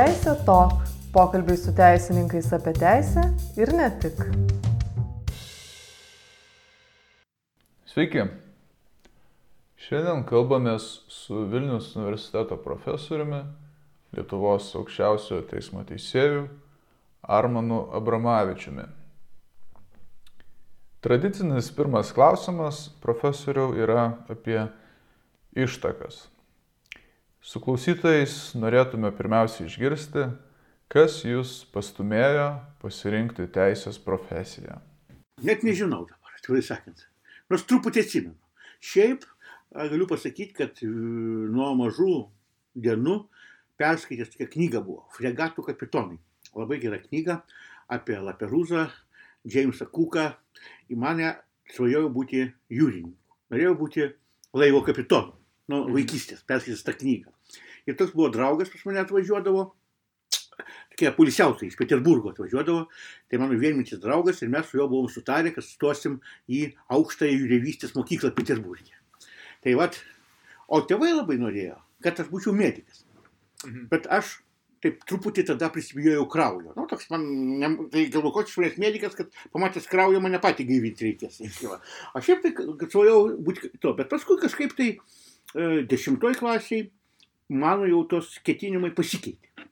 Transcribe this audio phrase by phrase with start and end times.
[0.00, 0.78] Teisė tok.
[1.12, 3.20] Pokalbiai su teisininkais apie teisę
[3.60, 4.22] ir ne tik.
[7.90, 8.24] Sveiki.
[9.84, 13.42] Šiandien kalbamės su Vilnius universiteto profesoriumi,
[14.16, 16.48] Lietuvos aukščiausiojo teismo teisėjų
[17.36, 18.88] Armanu Abramavičiumi.
[21.04, 24.62] Tradicinis pirmas klausimas profesoriau yra apie
[25.52, 26.30] ištakas.
[27.40, 30.26] Su klausytojais norėtume pirmiausia išgirsti,
[30.92, 32.50] kas jūs pastumėjo
[32.82, 34.76] pasirinkti teisės profesiją.
[35.40, 37.06] Net nežinau dabar, atvirai sakant.
[37.48, 38.36] Nors truputį atsimenu.
[38.84, 39.24] Šiaip
[39.72, 42.10] galiu pasakyti, kad e, nuo mažų
[42.76, 43.16] dienų
[43.80, 46.20] perskaitęs tokia knyga buvo- Fregatų kapitonai.
[46.52, 47.40] Labai gera knyga
[47.88, 48.90] apie Laperuzą,
[49.48, 50.28] Džeimsą Kuką.
[50.92, 51.38] Į mane
[51.72, 53.16] svajojau būti jūrininku.
[53.48, 54.12] Norėjau būti
[54.52, 55.39] laivo kapitonu
[55.70, 57.32] nuo vaikystės, perskaitęs tą knygą.
[57.88, 59.66] Ir toks buvo draugas pas mane atvažiuodavo,
[60.92, 62.84] tokie pulisiausiai iš Peterburgo atvažiuodavo,
[63.30, 66.18] tai mano vienmintis draugas ir mes su juo buvom sutarę, kad stosim
[66.50, 68.98] į aukštąją jūrėvystės mokyklą Peterburgė.
[69.64, 69.96] Tai vad,
[70.68, 73.04] o tėvai labai norėjo, kad aš būčiau medikas.
[73.64, 73.88] Mhm.
[73.92, 74.38] Bet aš
[74.80, 76.72] taip truputį tada prisibijojau kraujo.
[76.76, 77.24] Nu, toks man,
[77.60, 81.40] ne, tai galvoju, koks šalies medikas, kad pamatęs kraujo mane patį gaivinti reikės.
[82.16, 82.52] Aš šiaip tai,
[82.86, 85.00] svajojau būti to, bet paskui kažkaip tai e,
[85.54, 86.88] dešimtoj klasiai
[87.50, 89.68] mano jau tos ketinimai pasikeitė.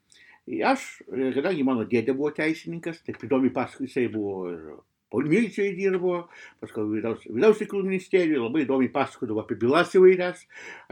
[0.65, 4.63] Aš, kadangi mano dėdė buvo teisininkas, taip įdomi paskui jisai buvo ir
[5.09, 6.27] Polmilčiai dirbo,
[6.61, 10.43] paskui vidaus, vidaus reikalų ministerijoje, labai įdomiai pasakodavo apie bylas įvairias,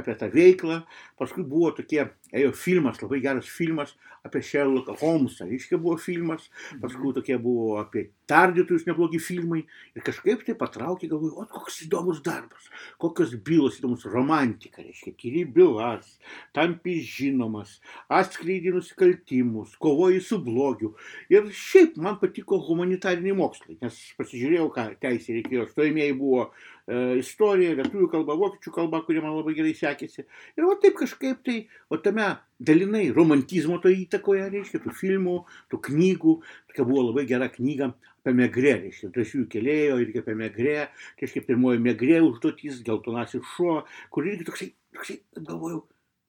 [0.00, 0.78] apie tą veiklą.
[1.20, 2.00] Paskui buvo tokie,
[2.32, 3.92] ėjo filmas, labai geras filmas
[4.26, 6.50] apie Sherlocką Holmesą, reiškia buvo filmas,
[6.82, 9.62] paskui tokie buvo apie tardytojus neblogi filmai
[9.94, 12.66] ir kažkaip tai patraukė, galvoju, o koks įdomus darbas,
[13.02, 16.16] kokios bylos įdomus, romantika, reiškia, tyri bylas,
[16.56, 17.78] tampi žinomas,
[18.12, 20.94] atskleidi nusikaltimus, kovoji su blogiu.
[21.32, 26.48] Ir šiaip man patiko humanitariniai mokslai, nes pasižiūrėjau, ką teisė reikėjo, stojimieji buvo
[26.86, 30.26] istorija, lietuvių kalba, vokiečių kalba, kurie man labai gerai sekėsi.
[30.56, 31.56] Ir va taip kažkaip tai,
[31.90, 32.28] o tame
[32.62, 35.36] dalinai romantizmo to įtakoje, reiškia, tų filmų,
[35.72, 36.36] tų knygų,
[36.70, 37.90] tokia buvo labai gera knyga
[38.22, 40.78] apie megrė, reiškia, drąsiųjų kelėjo irgi apie megrė,
[41.18, 43.80] tai reiškia, pirmoji megrė užduotis, geltonasis šuo,
[44.14, 45.84] kur irgi toksai, toksai, galvojau,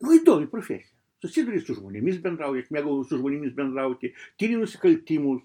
[0.05, 0.93] nu įdomi profesija.
[1.23, 5.41] Susiduri su žmonėmis bendrauji, aš mėgau su žmonėmis bendrauti, tyri nusikaltimus,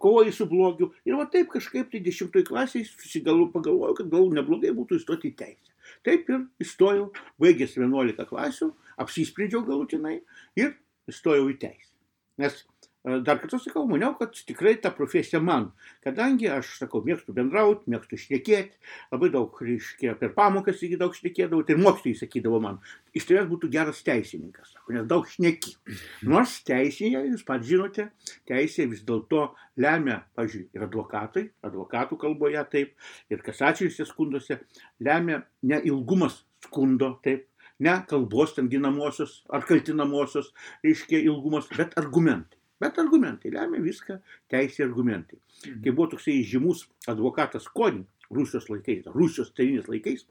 [0.00, 0.90] kovoji su blogiu.
[1.06, 5.38] Ir va taip kažkaip tai dešimtoj klasiai susigalu pagalvojau, kad gal neblogai būtų įstoti į
[5.40, 5.72] teisę.
[6.04, 7.10] Taip ir įstojau,
[7.40, 8.70] baigęs 11 klasių,
[9.00, 10.18] apsisprendžiau galutinai
[10.58, 10.74] ir
[11.10, 11.92] įstojau į teisę.
[12.40, 12.64] Nes
[13.04, 15.66] dar kartą sakau, maniau, kad tikrai ta profesija man,
[16.04, 18.78] kadangi aš, sakau, mėgstu bendrauti, mėgstu šnekėti,
[19.12, 22.78] labai daug, reiškia, per pamokas iki daug šnekėdavau, tai mokytojai sakydavo man,
[23.12, 25.74] iš tavęs būtų geras teisininkas, sako, nes daug šneki.
[26.32, 28.08] Nors teisėje, jūs pat žinote,
[28.48, 29.50] teisėje vis dėlto
[29.84, 32.96] lemia, pažiūrėjau, ir advokatai, advokatų kalboje taip,
[33.28, 34.62] ir kasacijose skunduose,
[35.04, 37.50] lemia ne ilgumas skundo, taip,
[37.84, 40.54] ne kalbos ten ginamosios ar kaltinamosios,
[40.84, 42.63] reiškia ilgumas, bet argumentai.
[42.82, 44.18] Bet argumentai lemia viską,
[44.50, 45.38] teisė argumentai.
[45.38, 45.80] Mhm.
[45.84, 48.04] Kai buvo toksai žymus advokatas Koni,
[48.34, 50.24] Rusijos laikais, Rusijos tarinės laikais,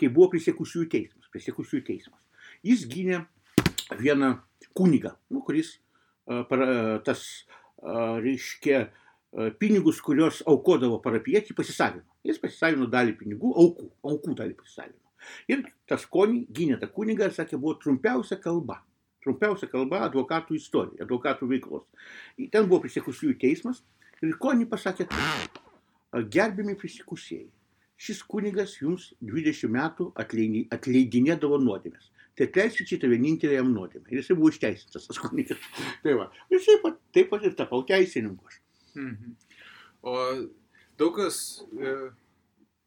[0.00, 2.20] kai buvo prisiekusiųjų teismas, prisiekusiųjų teismas.
[2.64, 3.24] Jis gynė
[4.00, 4.34] vieną
[4.74, 5.76] kunigą, nu, kuris
[7.04, 7.22] tas,
[8.24, 8.86] reiškia,
[9.60, 12.06] pinigus, kuriuos aukodavo parapiečiai, pasisavino.
[12.24, 15.00] Jis pasisavino dalį pinigų, aukų, aukų dalį pasisavino.
[15.52, 18.80] Ir tas konį gynė tą kunigą ir sakė, buvo trumpiausia kalba
[19.24, 21.84] Trumpiausia kalba- advokatų istorija, advokatų veiklos.
[22.52, 23.82] Ten buvo prisiekusiųjų teismas
[24.22, 25.08] ir Koni pasakė,
[26.30, 27.48] gerbimi prisikusieji,
[27.96, 32.10] šis kunigas jums 20 metų atleidinėdavo nuodėmės.
[32.34, 34.08] Tai atleiskit šitą vienintelę jam nuodėmę.
[34.10, 35.58] Ir jisai buvo išteisintas, tas kunigas.
[36.02, 36.28] Tai va.
[36.50, 38.50] Ir taip pat, taip pat ir tapau teisininku.
[38.98, 39.36] Mhm.
[40.02, 40.14] O
[40.98, 41.92] daug kas, e,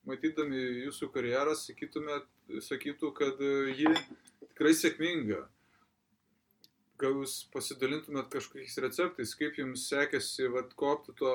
[0.07, 2.27] matydami jūsų karjerą, sakytumėt,
[2.67, 3.93] sakytų, kad e, ji
[4.51, 5.45] tikrai sėkminga
[7.01, 11.33] gal jūs pasidalintumėt kažkokiais receptais, kaip jums sekėsi vat, kopti to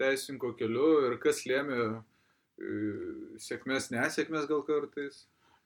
[0.00, 2.74] teisinko keliu ir kas lėmė e,
[3.42, 5.24] sėkmės, nesėkmės gal kartais?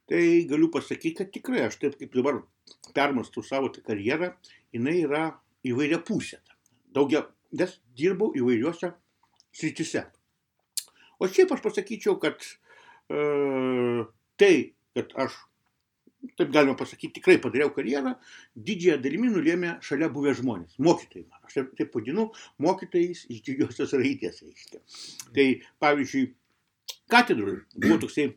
[0.09, 2.43] Tai galiu pasakyti, kad tikrai aš taip kaip dabar
[2.97, 4.31] permastu savo tą karjerą,
[4.73, 5.25] jinai yra
[5.69, 6.41] įvairia pusė.
[6.97, 8.93] Daugia, nes dirbau įvairiuose
[9.57, 10.07] srityse.
[11.19, 14.07] O šiaip aš pasakyčiau, kad e,
[14.41, 14.55] tai,
[14.97, 15.37] kad aš
[16.39, 18.15] taip galima pasakyti, tikrai padariau karjerą,
[18.69, 21.41] didžiąją dalimi nulėmė šalia buvę žmonės, mokytojai man.
[21.47, 22.29] Aš taip, taip vadinu,
[22.65, 24.83] mokytojais iš didžiosios raidės, reiškia.
[25.37, 25.47] Tai
[25.85, 26.25] pavyzdžiui,
[27.09, 28.29] katedroje buvo toksai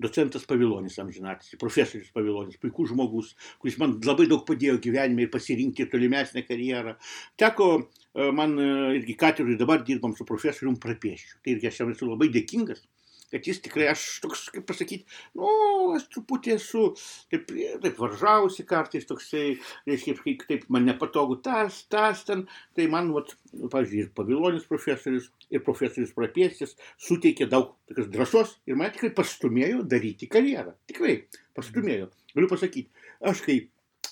[0.00, 5.88] docentas Pavilonis amžinatis, profesorius Pavilonis, puikus žmogus, kuris man labai daug padėjo gyvenime ir pasirinkti
[5.92, 6.94] tolimesnę karjerą.
[7.40, 8.70] Teko e, man e,
[9.00, 11.40] irgi katedroje dabar dirbam su profesorium Prapiešiu.
[11.44, 12.86] Tai irgi aš jam esu labai dėkingas
[13.30, 15.06] kad jis tikrai, aš toks, kaip pasakyti,
[15.38, 15.48] nu,
[15.96, 16.86] aš truputį esu,
[17.32, 17.50] taip,
[17.84, 19.56] taip varžausi kartais toksai,
[19.88, 22.46] reiškia, kaip taip man nepatogu tas, tas ten,
[22.76, 28.78] tai man, vat, pavyzdžiui, ir pavilonis profesorius, ir profesorius Prapiesis suteikė daug tokios drąsos ir
[28.78, 30.74] mane tikrai pastumėjo daryti karjerą.
[30.90, 31.16] Tikrai
[31.56, 32.10] pastumėjo.
[32.34, 32.90] Galiu pasakyti,
[33.26, 33.56] aš kai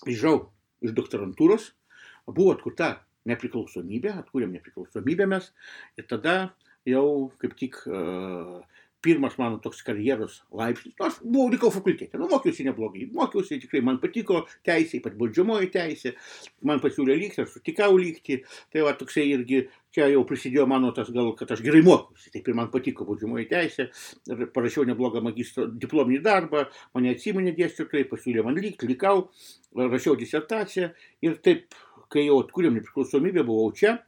[0.04, 0.38] grįžau
[0.84, 1.72] iš doktorantūros,
[2.30, 2.94] buvo atkurta
[3.28, 5.50] nepriklausomybė, atkūrėm nepriklausomybę mes
[5.98, 6.36] ir tada
[6.88, 8.60] jau kaip tik uh,
[9.02, 10.94] pirmas mano toks karjeros laipsnis.
[10.98, 15.70] Nu, aš buvau, likau fakultete, nu, mokiausi neblogai, mokiausi tikrai, man patiko teisė, ypač baudžiamoji
[15.74, 16.14] teisė,
[16.66, 18.40] man pasiūlė lygti, aš sutikau lygti,
[18.74, 19.62] tai va toksai irgi
[19.94, 23.48] čia jau prisidėjo mano tas gal, kad aš gerai mokiausi, taip ir man patiko baudžiamoji
[23.52, 23.88] teisė,
[24.34, 26.66] ir parašiau neblogą magistro diplominį darbą,
[26.98, 29.28] mane atsiminė dėstytojai, pasiūlė man lygti, likau,
[29.78, 30.90] rašiau disertaciją.
[31.22, 31.76] Ir taip,
[32.10, 33.98] kai jau atkūrėm nepriklausomybę, buvau čia.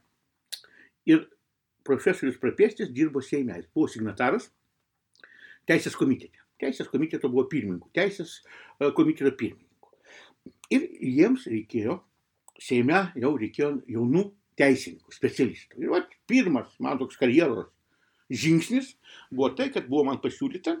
[1.09, 1.29] Ir
[1.87, 4.51] profesorius Prapėstis dirbo Seime, jis buvo signataras
[5.71, 6.37] teisės komitete.
[6.61, 9.91] Teisės komiteto buvo pirmininkų, teisės e, komiteto pirmininkų.
[10.75, 12.01] Ir jiems reikėjo,
[12.61, 14.27] Seime jau reikėjo jaunų
[14.59, 15.79] teisininkų, specialistų.
[15.81, 17.71] Ir vat, pirmas man toks karjeros
[18.29, 18.91] žingsnis
[19.31, 20.75] buvo tai, kad buvo man pasiūlyta,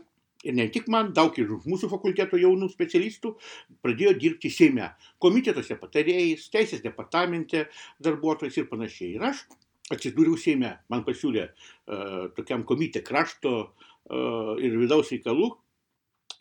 [0.45, 3.33] ir ne tik man, daug ir mūsų fakulteto jaunų specialistų
[3.81, 4.91] pradėjo dirbti Seime,
[5.21, 7.65] komitetuose patarėjais, teisės departamente
[8.03, 9.15] darbuotojais ir panašiai.
[9.17, 9.43] Ir aš
[9.91, 15.51] atsidūriau Seime, man pasiūlė uh, tokiam komite krašto uh, ir vidaus reikalų,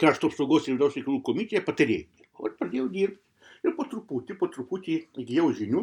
[0.00, 2.28] krašto apsaugos ir vidaus reikalų komitėje patarėjai.
[2.40, 3.22] O pradėjau dirbti.
[3.66, 5.82] Ir po truputį, po truputį įgyjau žinių,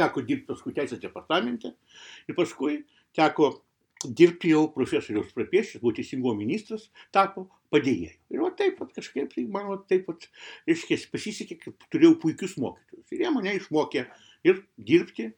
[0.00, 1.74] teko dirbti paskui teisės departamente
[2.24, 2.78] ir paskui
[3.12, 3.50] teko
[4.02, 8.16] dirbti jau profesoriaus prapiešis, buvo teisingumo ministras, tapo padėjėjai.
[8.34, 10.26] Ir va taip pat kažkaip, tai man va taip pat,
[10.68, 13.12] reiškia, pasisekė, kad turėjau puikius mokytojus.
[13.14, 14.06] Ir jie mane išmokė
[14.48, 15.28] ir dirbti,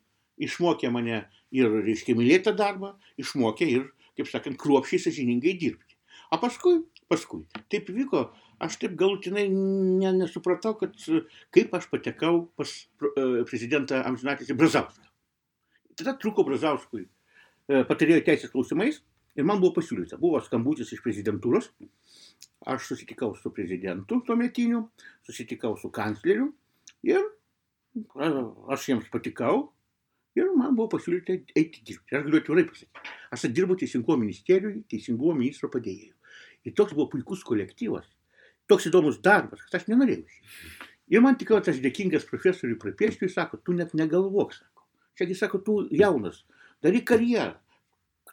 [0.49, 1.25] išmokė mane
[1.55, 5.97] ir, reiškia, mylėti darbą, išmokė ir kaip sakant, kruopšiai sažiningai dirbti.
[6.33, 6.81] O paskui,
[7.11, 8.27] paskui, taip vyko,
[8.65, 10.95] aš taip galutinai ne, nesupratau, kad
[11.55, 12.71] kaip aš patekau pas
[13.07, 15.11] uh, prezidentą Amžinatėsi Brazauską.
[15.99, 19.03] Tada truko Brazauskui uh, patarėjo teisės klausimais
[19.35, 21.71] ir man buvo pasiūlyta, buvo skambutis iš prezidentūros,
[22.71, 24.87] aš susitikau su prezidentu tuometiniu,
[25.27, 26.51] susitikau su kancleriu
[27.07, 27.23] ir
[28.75, 29.69] aš jiems patikau,
[30.35, 32.17] Ir man buvo pasiūlyta eiti dirbti.
[32.17, 33.13] Aš galiu atvirai pasakyti.
[33.35, 36.15] Aš dirbu Teisingumo ministerijoje, Teisingumo ministro padėjėjų.
[36.67, 38.07] Ir toks buvo puikus kolektyvas,
[38.71, 40.25] toks įdomus darbas, kad aš nenorėjau.
[41.13, 44.87] Ir man tikrai tas dėkingas profesoriui Prapieštui sako, tu net negalvok, sako.
[45.19, 46.43] Čiagi sako, tu jaunas,
[46.83, 47.53] daryk karjerą.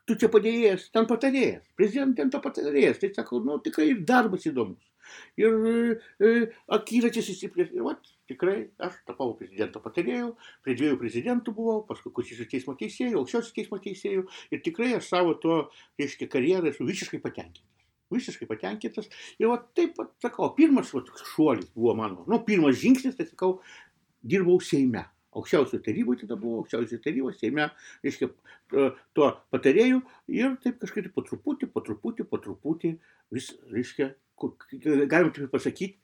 [0.07, 2.97] Tu čia padėjėjas, ten patarėjas, prezidento patarėjas.
[3.03, 4.81] Tai sako, nu tikrai ir darbas įdomus
[5.39, 5.55] ir
[6.23, 6.31] e,
[6.77, 7.77] akiratis įsiplėtė.
[7.77, 10.31] Ir vat, tikrai aš tapau prezidento patarėjų,
[10.65, 15.35] prie dviejų prezidentų buvau, paskui Konstitucijos teismo teisėjų, aukščiausios teismo teisėjų ir tikrai aš savo
[15.43, 15.61] to,
[16.01, 17.67] reiškia, karjerą esu visiškai patenkintas.
[18.11, 19.07] Visiškai patenkintas.
[19.39, 23.59] Ir va taip pat sakau, pirmas va, šuolis buvo mano, nu, pirmas žingsnis, tai sakau,
[24.23, 25.07] dirbau Seime.
[25.31, 27.69] Aukščiausio taryboje tada buvo, aukščiausio tarybos, Seime,
[28.03, 28.27] reiškia,
[29.15, 30.01] tuo patarėjų
[30.35, 32.97] ir taip kažkaip po truputį, po truputį, po truputį
[33.31, 34.11] vis, reiškia,
[35.07, 36.01] galim taip pasakyti,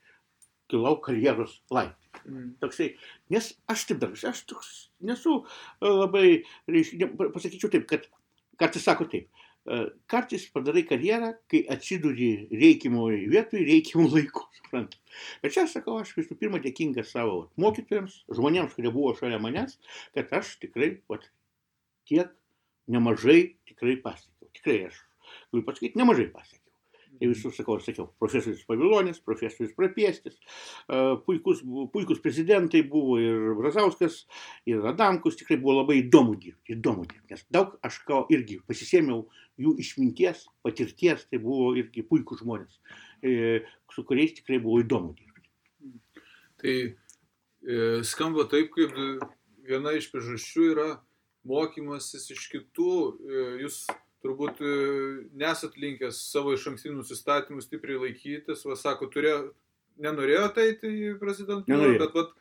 [0.72, 2.07] kilau karjeros laiptai.
[2.28, 2.54] Mm.
[2.60, 2.92] Toksai,
[3.32, 4.72] nes aš taip dar, aš toks
[5.08, 6.28] nesu e, labai,
[6.68, 8.08] reiškia, pasakyčiau taip, kad
[8.60, 9.30] kartais sako taip,
[9.64, 9.80] e,
[10.12, 15.00] kartais padarai karjerą, kai atsiduri reikimoje vietoje, reikimų laiku, suprantu.
[15.44, 19.80] Bet čia sakau, aš visų pirma dėkingas savo mokytojams, žmonėms, kurie buvo šalia manęs,
[20.18, 21.30] kad aš tikrai, vat,
[22.08, 22.32] tiek
[22.92, 24.52] nemažai tikrai pasiekiau.
[24.58, 25.04] Tikrai aš
[25.52, 26.67] galiu pasakyti, nemažai pasiekiau.
[27.18, 30.36] Tai visur sakau, sakiau, profesorius Pavilonis, profesorius Prapiestis,
[31.26, 34.20] puikus, puikus prezidentai buvo ir Brazauskas,
[34.70, 39.24] ir Adamkus, tikrai buvo labai įdomu dirbti, įdomu dirbti, nes daug aš ką irgi pasisėmiau
[39.58, 42.78] jų išminties, patirties, tai buvo irgi puikūs žmonės,
[43.96, 45.52] su kuriais tikrai buvo įdomu dirbti.
[46.62, 46.78] Tai
[48.06, 48.94] skamba taip, kaip
[49.68, 50.90] viena iš priežasčių yra
[51.48, 52.94] mokymasis iš kitų,
[53.64, 53.88] jūs
[54.28, 54.74] turbūt e,
[55.40, 59.40] nesat linkęs savo iš ankstinių nusistatymų stipriai laikytis, va sako, turėjo,
[60.04, 62.36] nenorėjo eiti į prezidentūrą, bet vat,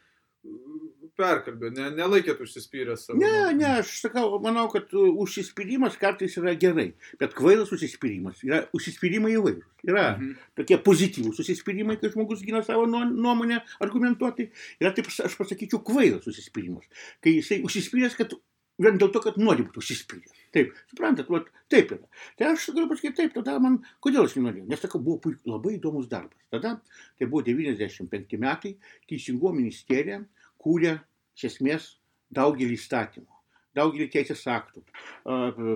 [1.16, 3.18] perkalbė, ne, nelaikėt užsispyręs savo.
[3.20, 6.90] Ne, ne, aš sakau, manau, kad užsispyrimas kartais yra gerai,
[7.20, 8.42] bet kvailas užsispyrimas.
[8.44, 9.70] Yra užsispyrimai įvairūs.
[9.88, 10.34] Yra mhm.
[10.60, 14.50] tokie pozityvūs užsispyrimai, kai žmogus gina savo nuomonę argumentuotai.
[14.82, 16.84] Yra taip, aš pasakyčiau, kvailas užsispyrimas.
[17.24, 18.36] Kai jisai užsispyręs, kad
[18.82, 20.40] vien dėl to, kad nori būti užsispyręs.
[20.56, 22.08] Taip, suprantat, vat, taip yra.
[22.38, 25.76] Tai aš galiu pasakyti taip, tada man, kodėl aš nenorėjau, nes sakau, buvo puik, labai
[25.76, 26.40] įdomus darbas.
[26.54, 26.76] Tada,
[27.18, 28.76] tai buvo 95 metai,
[29.10, 30.22] Teisingumo ministerija
[30.62, 30.98] kūrė
[31.36, 31.94] iš esmės
[32.36, 33.35] daugelį įstatymų
[33.76, 34.82] daugelį teisės aktų.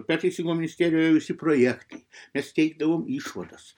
[0.09, 2.01] Per Teisingumo ministerijoje visi projektai.
[2.37, 3.71] Mes teikdavom išvadas,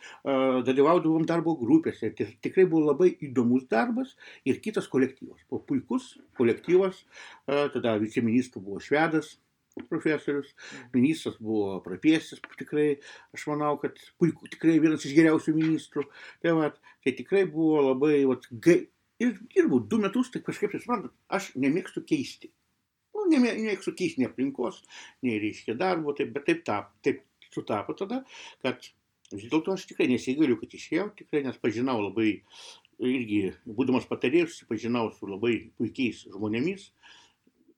[0.69, 2.13] dalyvaudavom darbo grupėse.
[2.17, 4.17] Tai tikrai buvo labai įdomus darbas
[4.49, 5.43] ir kitas kolektyvas.
[5.51, 7.05] Buvo puikus kolektyvas,
[7.47, 9.37] tada viceministrų buvo švedas,
[9.89, 10.51] profesorius,
[10.93, 12.99] ministras buvo prapiesis, tikrai,
[13.33, 16.05] aš manau, kad puiku, tikrai vienas iš geriausių ministrų.
[16.45, 16.73] Tai, va,
[17.05, 18.83] tai tikrai buvo labai, va, gai,
[19.23, 22.53] ir dirbau du metus, tai kažkaip, suprantat, aš nemėgstu keisti
[23.23, 24.83] nu, nemėgstu keisti nei aplinkos,
[25.27, 28.23] nei reiškia darbo, taip, bet taip, tap, taip sutapo tada,
[28.65, 28.85] kad
[29.33, 32.35] vis dėlto aš tikrai nesigaliu, kad išėjau, tikrai nes pažinau labai,
[33.03, 36.91] irgi būdamas patarėjus, pažinau su labai puikiais žmonėmis,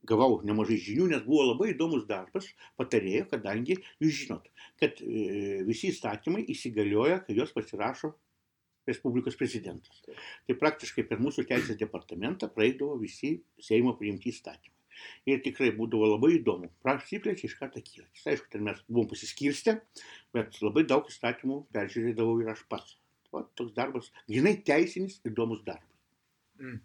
[0.09, 5.89] gavau nemažai žinių, nes buvo labai įdomus darbas patarėjo, kadangi jūs žinot, kad e, visi
[5.95, 8.13] įstatymai įsigalioja, kai juos pasirašo
[8.85, 10.03] Respublikos prezidentas.
[10.45, 14.74] Tai praktiškai per mūsų teisės departamentą praeidavo visi Seimo priimti įstatymai.
[15.31, 16.71] Ir tikrai būdavo labai įdomu.
[16.85, 18.07] Prasiplečia iš karto kyla.
[18.33, 19.79] Aišku, ten mes buvom pasiskirstę,
[20.37, 22.99] bet labai daug įstatymų peržiūrėdavau ir aš pats.
[23.35, 25.91] O toks darbas, žinai, teisinis įdomus darbas.
[26.61, 26.83] Mhm.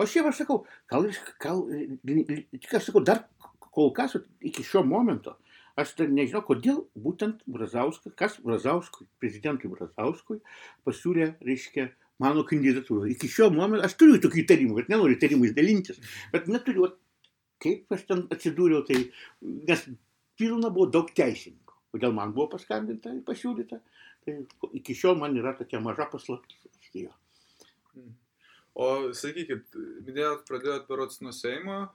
[0.00, 1.06] O šiaip aš sakau, gal,
[1.40, 1.62] gal,
[2.04, 3.24] tik aš sakau, dar
[3.72, 5.36] kol kas iki šio momento,
[5.80, 10.40] aš dar nežinau, kodėl būtent Brazauskas, kas Brazauskui, prezidentui Brazauskui
[10.86, 11.88] pasiūlė, reiškia,
[12.22, 13.08] mano kandidatūrą.
[13.14, 16.00] Iki šio momento aš turiu tokių įtarimų, bet nenoriu įtarimais dalintis,
[16.34, 16.92] bet neturiu,
[17.62, 18.98] kaip aš ten atsidūriau, tai
[19.40, 19.84] nes
[20.38, 21.76] pilna buvo daug teisininkų.
[21.92, 23.78] Kodėl man buvo paskambinta ir pasiūlyta,
[24.24, 24.32] tai
[24.78, 26.58] iki šiol man yra tokia maža paslaptis.
[27.92, 28.12] Hmm.
[28.72, 29.64] O sakykit,
[30.06, 31.88] minėjot, pradėjot berots nuo Seimo e,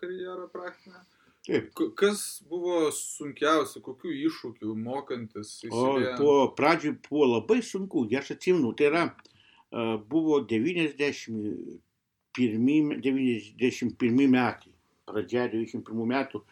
[0.00, 1.00] karjerą praktinę.
[1.46, 1.70] Taip.
[1.98, 5.50] Kas buvo sunkiausia, kokių iššūkių mokantis?
[5.66, 6.14] Įsivien...
[6.14, 11.78] O tuo pradžiui buvo labai sunku, aš atsimenu, tai yra, e, buvo 91,
[13.06, 14.71] 91 metai
[15.12, 16.42] pradžia 91 metų,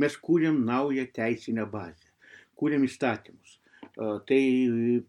[0.00, 2.12] mes kūrėm naują teisinę bazę,
[2.60, 3.56] kūrėm įstatymus.
[3.96, 4.42] Tai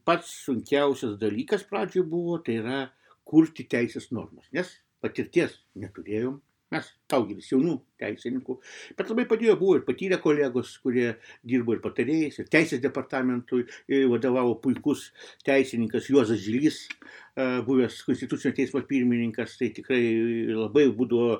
[0.08, 2.80] pats sunkiausias dalykas pradžioje buvo, tai yra
[3.28, 4.72] kurti teisės normas, nes
[5.04, 6.40] patirties neturėjom,
[6.72, 8.56] mes daugelis jaunų teisininkų,
[8.98, 11.10] bet labai padėjo buvo ir patyrę kolegos, kurie
[11.44, 13.66] dirbo ir patarėjais, ir teisės departamentui
[14.10, 15.10] vadovavo puikus
[15.46, 16.86] teisininkas Juozas Žilys,
[17.68, 20.02] buvęs Konstitucinio teismo pirmininkas, tai tikrai
[20.52, 21.38] labai būdavo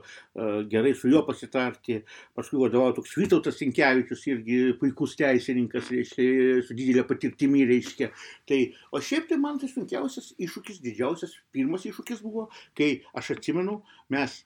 [0.72, 2.02] gerai su juo pasitarti,
[2.38, 8.12] paskui vadovavo toks Vytautas Sinkevičius, irgi puikus teisininkas, reiškia, su didelė patirtimi, reiškia.
[8.48, 8.62] Tai,
[8.92, 13.82] o šiaip tai man tai sunkiausias iššūkis, didžiausias, pirmas iššūkis buvo, kai aš atsimenu,
[14.14, 14.42] mes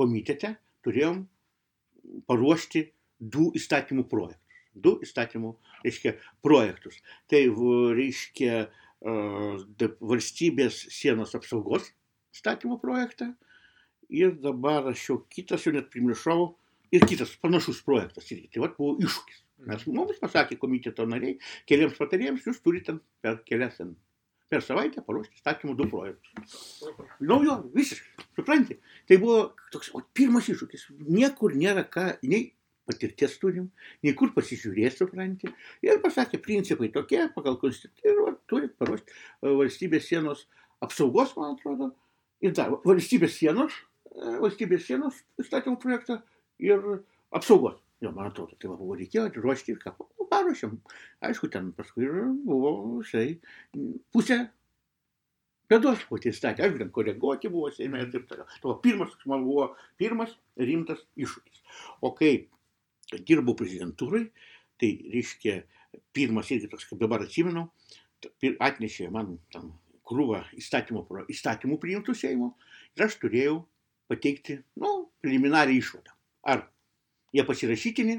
[0.00, 1.22] komitete turėjom
[2.30, 2.88] paruošti
[3.20, 4.58] du įstatymų projektus.
[4.74, 5.54] Du įstatymų,
[5.84, 6.14] reiškia,
[6.46, 7.00] projektus.
[7.28, 7.40] Tai,
[7.98, 8.60] reiškia,
[10.00, 11.88] valstybės sienos apsaugos
[12.34, 13.32] įstatymo projektą
[14.10, 16.54] ir dabar aš jau kitas, jau net primiršau,
[16.92, 18.50] ir kitas panašus projektas irgi.
[18.52, 19.40] Tai vad buvo iššūkis.
[19.70, 21.36] Mes mums pasakė komiteto nariai,
[21.68, 23.80] keliams patarėjams, jūs turite per kelias
[24.50, 26.54] per savaitę paruošti įstatymų du projektus.
[27.22, 28.78] Naujo, visiškai, supranti.
[29.08, 29.36] Tai buvo
[29.74, 30.88] toks o, pirmas iššūkis.
[31.06, 32.50] Niekur nėra ką, nei
[32.90, 33.68] patirties turim,
[34.04, 35.52] nei kur pasižiūrėti, supranti.
[35.86, 40.46] Ir pasakė, principai tokie, pagal konstituciją, ir va, turit paruošti e, valstybės sienos
[40.82, 41.92] apsaugos, man atrodo,
[42.42, 43.76] ir dar valstybės sienos,
[44.10, 46.18] e, valstybės sienos įstatymų projektą
[46.62, 46.82] ir
[47.36, 47.78] apsaugos.
[48.00, 49.94] Jo, man atrodo, tai va, buvo reikėjo ruošti ir ką,
[50.40, 50.78] paruošėm.
[51.28, 52.08] Aišku, ten paskui
[52.46, 52.72] buvo,
[53.06, 53.36] štai,
[54.14, 54.40] pusė
[55.70, 58.48] pėdos buvo tie statė, aišku, ten koreguoti buvo Seime ir taip toliau.
[58.62, 59.68] Tai pirmas, man buvo
[60.00, 61.62] pirmas rimtas iššūkis.
[62.02, 62.32] O kai
[63.28, 64.24] dirbau prezidentūrai,
[64.80, 65.60] tai reiškia,
[66.14, 67.68] pirmas irgi toks, kaip dabar atsimenu,
[68.62, 69.72] atnešė man tam
[70.10, 72.54] krūvą įstatymų, įstatymų priimtų Seimo
[72.96, 73.60] ir aš turėjau
[74.10, 76.14] pateikti, nu, preliminarią išvadą.
[76.50, 76.64] Ar
[77.36, 78.16] jie pasirašytini,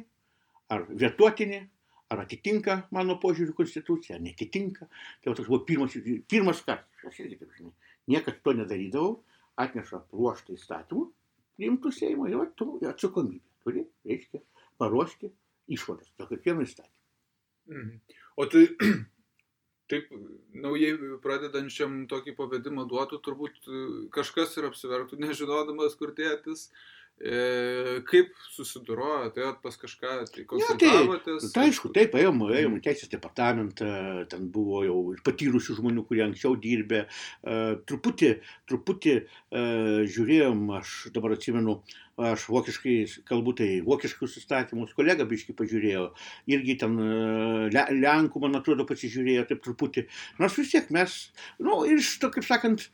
[0.71, 1.65] ar vietuotini,
[2.11, 4.87] ar atitinka mano požiūrių konstituciją, ar netitinka.
[5.23, 5.95] Tai toks buvo pirmas,
[6.31, 7.05] pirmas kartas.
[7.07, 7.73] Aš irgi taip žinai,
[8.11, 9.13] niekad to nedarydavau,
[9.61, 11.05] atneša ruoštą įstatymų,
[11.59, 14.41] priimtų Seimo ir tu atsakomybę turi, reiškia,
[14.81, 15.31] paruošti
[15.71, 16.97] išvadas dėl kiekvieno įstatymo.
[17.71, 18.19] Mhm.
[18.41, 18.63] O tai
[19.91, 20.11] taip
[20.55, 23.69] naujai pradedančiam tokį pavedimą duotų, turbūt
[24.15, 31.49] kažkas ir apsivertų, nežinodamas, kur tėtis E, kaip susidurojot, atėjot pas kažką, tai tai, konsultavotės?
[31.53, 33.89] tai aišku, taip, ėjom, ėjom į teisės departamentą,
[34.31, 37.57] ten buvo jau ir patyrusių žmonių, kurie anksčiau dirbė, e,
[37.89, 38.31] truputį,
[38.69, 39.25] truputį e,
[40.15, 41.77] žiūrėjom, aš dabar atsimenu,
[42.21, 42.95] aš vokiškai
[43.29, 46.07] kalbu, tai vokiškus įstatymus, kolega biškai pažiūrėjo,
[46.51, 47.11] irgi ten e,
[47.73, 50.07] Le, Lenkų, man atrodo, pasižiūrėjo taip truputį,
[50.41, 51.21] nors vis tiek mes,
[51.59, 52.89] na, nu, ir iš to, kaip sakant,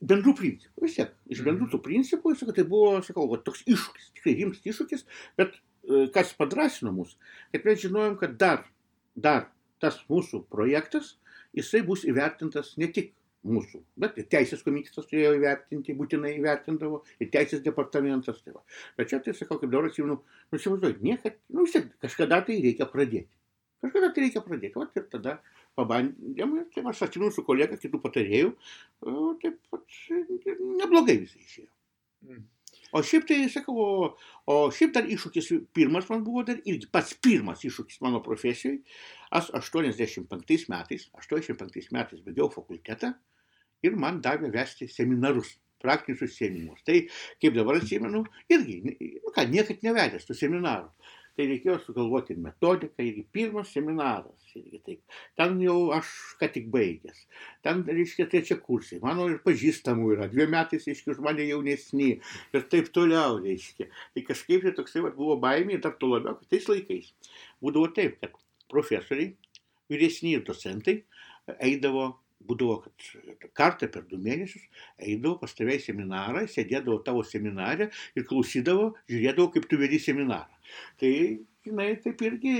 [0.00, 4.10] bendrų principų, vis tiek, iš bendrų tų principų, sakau, tai buvo, sakau, va, toks iššūkis,
[4.18, 5.04] tikrai rimtas iššūkis,
[5.40, 7.16] bet e, kas padrasino mus,
[7.54, 8.66] kad mes žinojom, kad dar,
[9.16, 9.48] dar
[9.82, 11.14] tas mūsų projektas,
[11.56, 13.14] jisai bus įvertintas ne tik
[13.46, 18.40] mūsų, bet ir teisės komitetas turėjo įvertinti, būtinai įvertindavo, ir teisės departamentas.
[18.44, 18.62] Tai va.
[18.98, 22.58] bet čia tai sakau, kaip dabar atsimenu, nu, įsivaizduoju, niekad, nu, vis tiek, kažkada tai
[22.64, 23.30] reikia pradėti.
[23.84, 24.74] Kažkada tai reikia pradėti.
[24.80, 25.36] Vat ir tada
[25.76, 28.52] pabandėm, ir tai aš atsimenu su kolega, kitų patarėjų,
[29.42, 30.02] taip pat
[30.82, 31.72] neblogai visai išėjo.
[32.26, 32.44] Mm.
[32.94, 34.08] O šiaip tai, sakau, o,
[34.48, 38.78] o šiaip dar iššūkis, pirmas man buvo dar irgi pats pirmas iššūkis mano profesijai.
[39.36, 43.12] Aš 85 metais, 85 metais baigiau fakultetą
[43.84, 45.50] ir man davė vesti seminarus,
[45.82, 46.84] praktinius užsienimus.
[46.86, 47.02] Tai,
[47.42, 48.22] kaip dabar atsimenu,
[48.54, 50.88] irgi, nu ką, niekad nevedęs tų seminarų.
[51.36, 54.46] Tai reikėjo sugalvoti ir metodiką, irgi pirmas seminaras.
[54.56, 55.16] Irgi taip.
[55.36, 57.18] Ten jau aš ką tik baigęs.
[57.66, 59.02] Ten, reiškia, trečia kursai.
[59.02, 60.30] Mano ir pažįstamų yra.
[60.32, 62.10] Dviem metais, reiškia, už mane jaunesni.
[62.56, 63.90] Ir taip toliau, reiškia.
[64.16, 67.12] Tai kažkaip tai toksai vat, buvo baimė ir dar to labiau, kad tais laikais
[67.60, 68.40] būdavo taip, kad
[68.72, 69.34] profesoriai,
[69.92, 71.02] vyresni ir docentai
[71.62, 72.14] eidavo
[72.46, 74.64] būdavo, kad kartą per du mėnesius
[74.98, 80.50] eidavo pas tave į seminarą, sėdėdavo tavo seminarę ir klausydavo, žiūrėdavo, kaip tu vedi seminarą.
[81.00, 81.12] Tai,
[81.66, 82.56] žinai, taip irgi,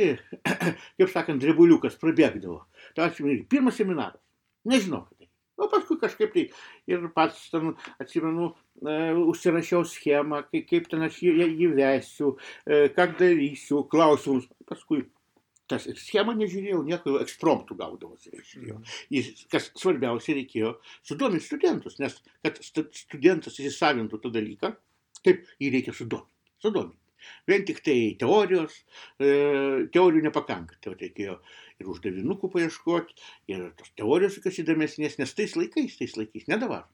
[0.99, 2.63] kaip sakant, drebuliukas prabėgdavo.
[2.97, 4.23] Tai atsimenu, pirmas seminaras.
[4.67, 5.31] Nežinau, kad tai.
[5.57, 6.43] O paskui kažkaip tai
[6.91, 7.71] ir pats ten,
[8.03, 8.51] atsimenu,
[8.83, 8.97] e,
[9.33, 12.35] užsirašiau schemą, kaip, ten aš jį vesiu,
[12.67, 14.51] e, ką darysiu, klausimus.
[14.69, 15.07] Paskui
[15.71, 18.33] tas ir schemą nežiūrėjau, nieko jau ekspromptų gaudavosi.
[18.35, 18.77] Reiškia.
[19.15, 24.73] Jis, kas svarbiausia, reikėjo sudominti studentus, nes kad stu- studentas įsisavintų tą dalyką,
[25.27, 26.33] taip jį reikia sudominti.
[26.63, 27.03] sudominti.
[27.49, 28.75] Vien tik tai teorijos,
[29.19, 29.31] e,
[29.95, 30.77] teorijų nepakanka.
[30.81, 31.39] Tai reikėjo
[31.81, 33.17] ir uždavinukų paieškoti,
[33.53, 36.87] ir tos teorijos tokios įdomesnės, nes tais laikais, tais laikais, ne dabar.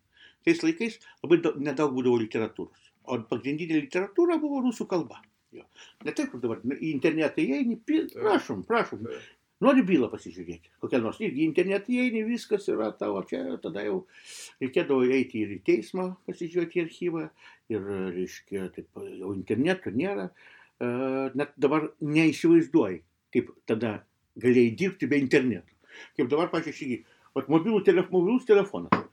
[0.47, 2.89] Tais laikais labai daug, nedaug būdavo literatūros.
[3.05, 5.21] O pagrindinė literatūra buvo rusų kalba.
[5.53, 5.67] Jo.
[6.07, 9.07] Ne taip, kaip dabar į internetą įeini, prašom, prašom.
[9.09, 9.31] Taip.
[9.63, 11.21] Nori bylą pasižiūrėti, kokią nors.
[11.23, 14.01] Irgi internetą įeini, viskas yra tavo čia, tada jau
[14.63, 17.27] reikėdavo eiti ir į teismą pasižiūrėti į archyvą.
[17.71, 17.87] Ir,
[18.17, 18.89] reiškia, taip,
[19.21, 20.27] jau interneto nėra.
[20.83, 20.89] E,
[21.39, 22.99] Net dabar neįsivaizduoji,
[23.37, 24.01] kaip tada
[24.43, 25.79] galėjai dirbti be interneto.
[26.19, 27.05] Kaip dabar, pažiūrėjau,
[27.39, 29.07] vat mobilų telef, mobilus telefonas.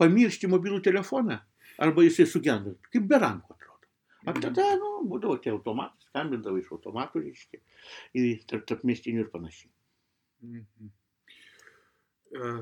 [0.00, 1.42] Pamiršti mobilų telefoną
[1.82, 3.61] arba jisai sugenda, kaip be atrodo.
[4.26, 7.58] O tada, nu, būdavo tie automatai, skambindavo iš automatų, reiškia,
[8.14, 9.70] į tarp, tarp mestinių ir panašiai.
[10.42, 10.92] Mhm.
[12.32, 12.52] E,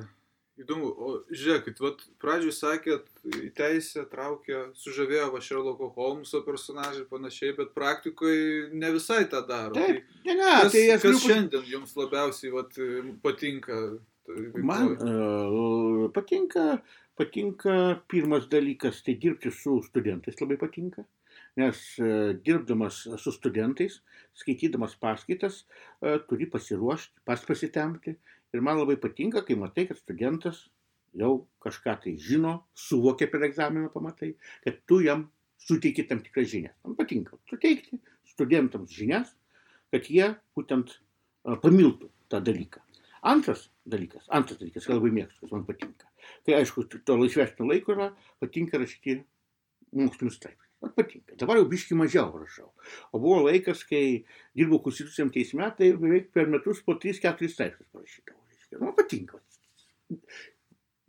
[0.61, 7.07] Įdomu, o žiūrėkit, vat pradžioj sakėt, į teisę traukė, sužavėjo va Sherlocko Holmeso personažai ir
[7.09, 9.73] panašiai, bet praktikoje ne visai tą daro.
[9.79, 12.77] Taip, Tai Ne, ne, kas, tai aš kas galiu pas- šiandien jums labiausiai vat,
[13.25, 13.79] patinka?
[14.61, 16.67] Man uh, patinka,
[17.17, 17.79] patinka
[18.13, 21.07] pirmas dalykas, tai dirbti su studentais labai patinka.
[21.61, 24.01] Nes uh, dirbdamas su studentais,
[24.43, 25.65] skaitydamas paskaitas,
[26.01, 28.17] uh, turi pasiruošti, pas pasitemti.
[28.51, 30.65] Ir man labai patinka, kai matai, kad studentas
[31.17, 35.29] jau kažką tai žino, suvokia per egzaminą, pamatai, kad tu jam
[35.61, 36.73] suteiki tam tikrą žinią.
[36.85, 39.35] Man patinka suteikti studentams žinias,
[39.93, 40.95] kad jie būtent
[41.45, 42.83] a, pamiltų tą dalyką.
[43.27, 46.09] Antras dalykas, antras dalykas, ką labai mėgstu, kas man patinka.
[46.47, 49.19] Tai aišku, to laisvesnio laiko yra, patinka rašyti
[49.93, 50.70] mokslinius straipsnius.
[50.81, 51.37] Man patinka.
[51.41, 52.71] Dabar jau biški mažiau rašau.
[53.13, 54.25] O buvo laikas, kai
[54.57, 58.85] dirbau konstitucijam teisme, tai beveik per metus po 3-4 straipsnius parašydavau.
[58.87, 59.41] Man patinka.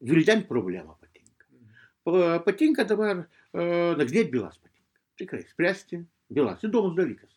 [0.02, 1.46] Vildent problemą patinka.
[2.04, 4.58] Pa- Patinka dabar uh, nagrinėti bylas.
[4.58, 5.02] Patinka.
[5.22, 6.02] Tikrai, spręsti
[6.34, 6.64] bylas.
[6.66, 7.32] Įdomus dalykas.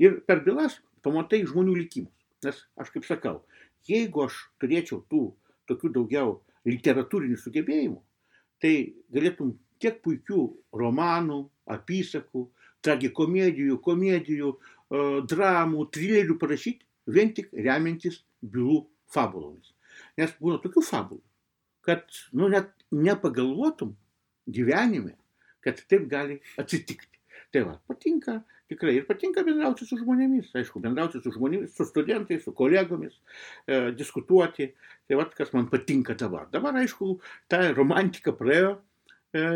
[0.00, 2.12] Ir per bylas pamatai žmonių likimus.
[2.44, 3.42] Nes aš kaip sakau,
[3.88, 5.22] jeigu aš turėčiau tų
[5.70, 6.34] tokių daugiau
[6.66, 8.00] literatūrinių sugebėjimų,
[8.62, 8.72] tai
[9.14, 10.42] galėtum tiek puikių
[10.80, 11.40] romanų,
[11.76, 12.46] apysakų,
[12.86, 19.72] tragikomedijų, komedijų, e, dramų, trilerių parašyti, vien tik remiantis bylų fabulomis.
[20.18, 21.22] Nes būna tokių fabulų,
[21.86, 23.94] kad nu, net nepagalvotum
[24.46, 25.16] gyvenime,
[25.64, 27.18] kad taip gali atsitikti.
[27.54, 32.42] Tai va, patinka tikrai ir patinka bendrauti su žmonėmis, aišku, bendrauti su žmonėmis, su studentais,
[32.42, 33.14] su kolegomis,
[33.66, 34.72] e, diskutuoti.
[35.06, 36.48] Tai va, kas man patinka dabar.
[36.50, 37.16] Dabar, aišku,
[37.50, 38.76] ta romantika praėjo,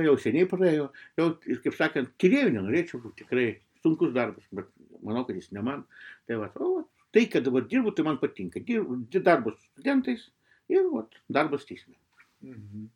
[0.07, 1.27] jau seniai praėjo, jau,
[1.64, 3.49] kaip sakant, tyrėjų nenorėčiau, tikrai
[3.85, 4.69] sunkus darbas, bet
[5.05, 5.85] manau, kad jis ne man.
[6.29, 8.62] Tai, va, o, tai, kad dabar dirbu, tai man patinka.
[8.64, 10.29] Dirbu darbas su studentais
[10.71, 11.97] ir va, darbas teisme.
[12.45, 12.88] Mhm.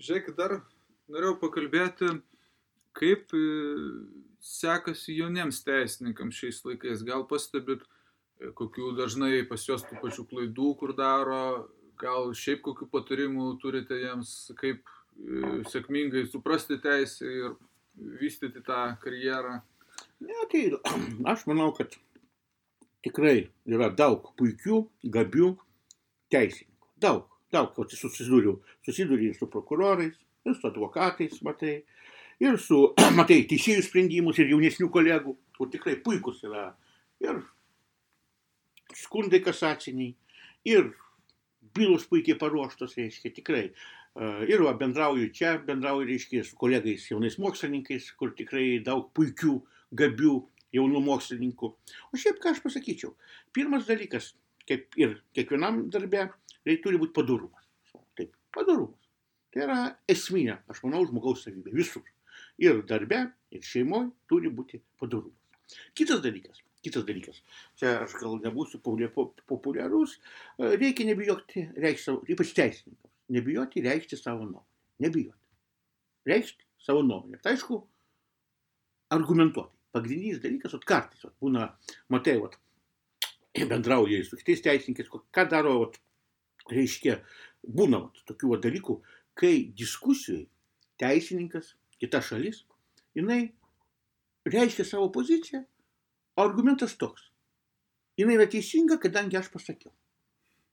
[0.00, 0.60] Žiūrėkit, dar
[1.12, 2.14] norėjau pakalbėti,
[2.96, 3.42] kaip e,
[4.40, 7.04] sekasi jauniems teisininkams šiais laikais.
[7.06, 7.84] Gal pastebit,
[8.40, 11.68] e, kokių dažnai pas juos tų pačių klaidų, kur daro,
[12.00, 17.56] gal šiaip kokių patarimų turite jiems, kaip e, sėkmingai suprasti teisę ir
[18.20, 19.58] vystyti tą karjerą.
[20.24, 20.64] Ne, tai
[21.32, 21.96] aš manau, kad
[23.04, 25.54] tikrai yra daug puikių, gabių
[26.32, 26.90] teisininkų.
[27.00, 31.80] Daug, daug, o susidūriau, susidūriau su prokurorais, ir su advokatais, matai,
[32.42, 32.82] ir su,
[33.18, 36.70] matai, teisėjų sprendimus ir jaunesnių kolegų, kur tikrai puikus yra
[37.20, 37.42] ir
[38.96, 40.14] skundai kasaciniai,
[40.66, 40.90] ir
[41.76, 43.64] bylos puikiai paruoštos, reiškia, tikrai.
[44.50, 49.54] Ir va, bendrauju čia, bendrauju, reiškia, su kolegais jaunais mokslininkais, kur tikrai daug puikių,
[49.96, 50.34] gabių
[50.74, 51.70] jaunų mokslininkų.
[52.10, 53.14] O šiaip ką aš pasakyčiau,
[53.54, 54.32] pirmas dalykas,
[54.68, 56.28] kaip ir kiekvienam darbe,
[56.64, 57.66] tai turi būti padarumas.
[58.18, 59.10] Taip, padarumas.
[59.50, 59.78] Tai yra
[60.10, 62.06] esminė, aš manau, žmogaus savybė visur.
[62.62, 65.38] Ir darbe, ir šeimoje turi būti padarumas.
[65.98, 67.42] Kitas dalykas, kitas dalykas,
[67.80, 70.16] čia aš gal nebūsiu populiarus,
[70.58, 74.66] reikia nebijoti reikšti savo, ypač teisininkams, nebijoti reikšti savo nuomonę.
[75.04, 75.38] Nebijoti.
[76.28, 77.40] Reikšti savo nuomonę.
[77.42, 77.80] Tai aišku,
[79.16, 79.76] argumentuoti.
[79.90, 81.64] Pagrindinis dalykas, at kartais, at būna,
[82.14, 82.54] matai, at,
[83.58, 85.96] bendrauja su kitais teisininkais, ką daro, at,
[86.70, 87.16] reiškia,
[87.66, 89.00] būna at, tokių at, dalykų,
[89.40, 90.44] kai diskusijai
[91.02, 92.62] teisininkas, kita šalis,
[93.18, 93.48] jinai
[94.46, 95.64] reiškia savo poziciją,
[96.42, 97.26] argumentas toks.
[98.18, 99.92] Jinai yra teisinga, kadangi aš pasakiau.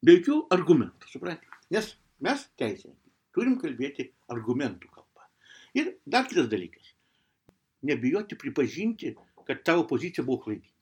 [0.03, 1.62] Be jokių argumentų, suprantate?
[1.73, 5.27] Nes mes teisininkai turim kalbėti argumentų kalbą.
[5.77, 6.93] Ir dar kitas dalykas.
[7.86, 9.13] Nebijoti pripažinti,
[9.45, 10.73] kad tavo pozicija buvo klaidinga.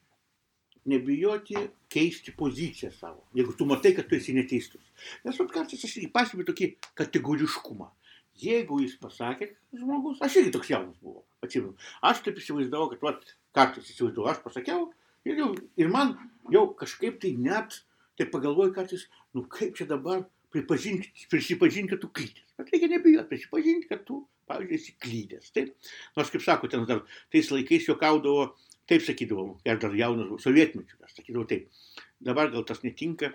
[0.85, 1.57] Nebijoti
[1.91, 4.83] keisti poziciją savo, jeigu tu matai, kad tu esi neteisus.
[5.25, 6.71] Nes kartais aš irgi pastebiu tokį
[7.01, 7.89] kategoriškumą.
[8.35, 11.73] Jeigu jis pasakė, žmogus, aš irgi toks jaunas buvau, atsimenu.
[12.03, 14.89] Aš taip įsivaizdavau, kad vat, kartais įsivaizdavau, aš pasakiau
[15.25, 16.15] ir, jau, ir man
[16.53, 17.81] jau kažkaip tai net,
[18.19, 22.53] tai pagalvoju kartais, nu kaip čia dabar pripažinti, prisipažinti, kad tu klydęs.
[22.59, 25.51] Bet reikia nebijoti prisipažinti, kad tu, pavyzdžiui, esi klydęs.
[25.55, 25.73] Taip?
[26.15, 27.01] Nors, kaip sako, ten dar
[27.33, 28.53] tais laikais juokaudavo,
[28.89, 31.67] taip sakydavau, aš dar jaunas buvau, sovietmečiu, aš sakydavau taip.
[32.23, 33.33] Dabar gal tas netinka,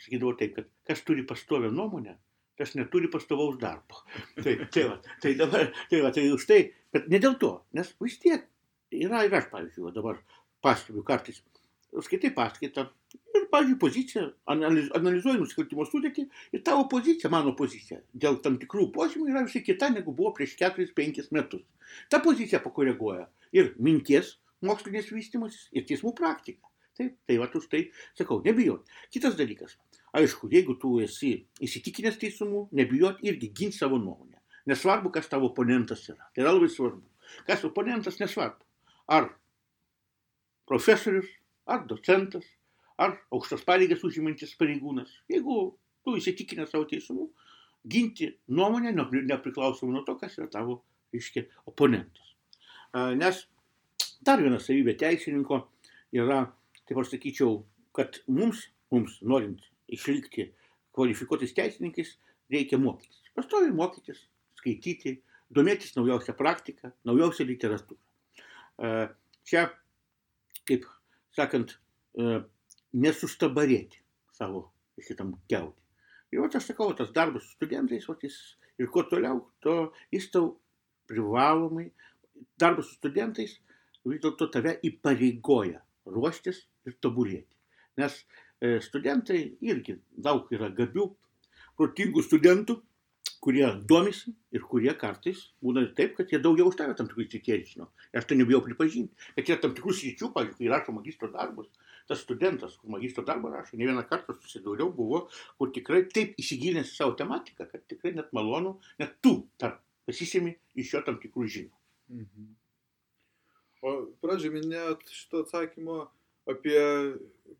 [0.00, 2.16] sakydavau taip, kad kas turi pastovę nuomonę,
[2.56, 4.00] tas neturi pastovaus darbo.
[4.44, 6.60] Tai, tai, va, tai dabar, tai, va, tai už tai,
[6.94, 8.46] bet ne dėl to, nes vis tiek
[9.06, 10.20] yra ir aš, pavyzdžiui, dabar
[10.64, 11.42] pastebiu kartais,
[12.02, 16.26] skaitai paskaitą ir, pavyzdžiui, poziciją, analiz, analizuoji nusikaltimo sudėtį
[16.56, 20.56] ir tavo pozicija, mano pozicija, dėl tam tikrų požymių yra visai kita, negu buvo prieš
[20.60, 21.64] 4-5 metus.
[22.10, 26.70] Ta pozicija pakoreguoja ir minties mokslinės vystimasis, ir teismų praktika.
[26.94, 28.86] Taip, tai va, už tai sakau, nebijot.
[29.10, 29.74] Kitas dalykas,
[30.14, 31.32] aišku, jeigu tu esi
[31.66, 34.38] įsitikinęs teisumu, nebijot irgi ginti savo nuomonę.
[34.70, 36.30] Nesvarbu, kas tavo oponentas yra.
[36.32, 37.02] Tai yra labai svarbu.
[37.48, 38.62] Kas oponentas, nesvarbu.
[39.06, 39.28] Ar
[40.68, 41.28] profesorius,
[41.66, 42.44] ar docentas,
[42.96, 45.10] ar aukštas pareigas užimantis pareigūnas.
[45.30, 47.28] Jeigu tu įsitikinęs savo teisumu,
[47.88, 50.80] ginti nuomonę nepriklausomai nuo to, kas yra tavo,
[51.12, 52.34] reiškia, oponentas.
[53.20, 53.44] Nes
[54.24, 55.60] dar viena savybė teisininko
[56.16, 56.44] yra,
[56.88, 57.58] taip aš sakyčiau,
[57.96, 60.48] kad mums, mums norint išlikti
[60.94, 62.14] kvalifikuotais teisininkais,
[62.52, 63.20] reikia mokytis.
[63.34, 64.20] Pastoviai mokytis,
[64.60, 65.18] skaityti,
[65.54, 68.00] domėtis naujausią praktiką, naujausią literatūrą.
[68.78, 69.64] Čia,
[70.66, 70.86] kaip
[71.36, 71.76] sakant,
[72.94, 74.00] nesustabarėti
[74.34, 74.68] savo
[75.02, 75.80] šitam keutį.
[76.34, 78.36] Ir va, aš sakau, tas darbas su studentais, va, jis,
[78.80, 80.54] ir kuo toliau, to jis tau
[81.10, 81.88] privalomai,
[82.58, 83.58] darbas su studentais
[84.04, 87.54] vis dėlto tave įpareigoja ruoštis ir tobulėti.
[88.00, 91.06] Nes e, studentai irgi daug yra gabių,
[91.78, 92.80] protingų studentų,
[93.44, 97.68] kurie domisi ir kurie kartais būna taip, kad jie daugiau už tave tam tikrų įtikėjimų
[97.70, 97.88] žino.
[98.16, 101.68] Aš tai nebijau pripažinti, kad yra tam tikrų sričių, pavyzdžiui, kai rašo magistro darbus,
[102.08, 105.26] tas studentas, kur magistro darbą rašo, ne vieną kartą susidūriau, buvo,
[105.60, 110.56] kur tikrai taip įsigilinęs į savo tematiką, kad tikrai net malonu, net tu tarp pasisėmi
[110.80, 111.72] iš jo tam tikrų žinių.
[112.20, 112.50] Mhm.
[113.84, 116.06] O pradžioje minėjot šito atsakymo
[116.48, 116.80] apie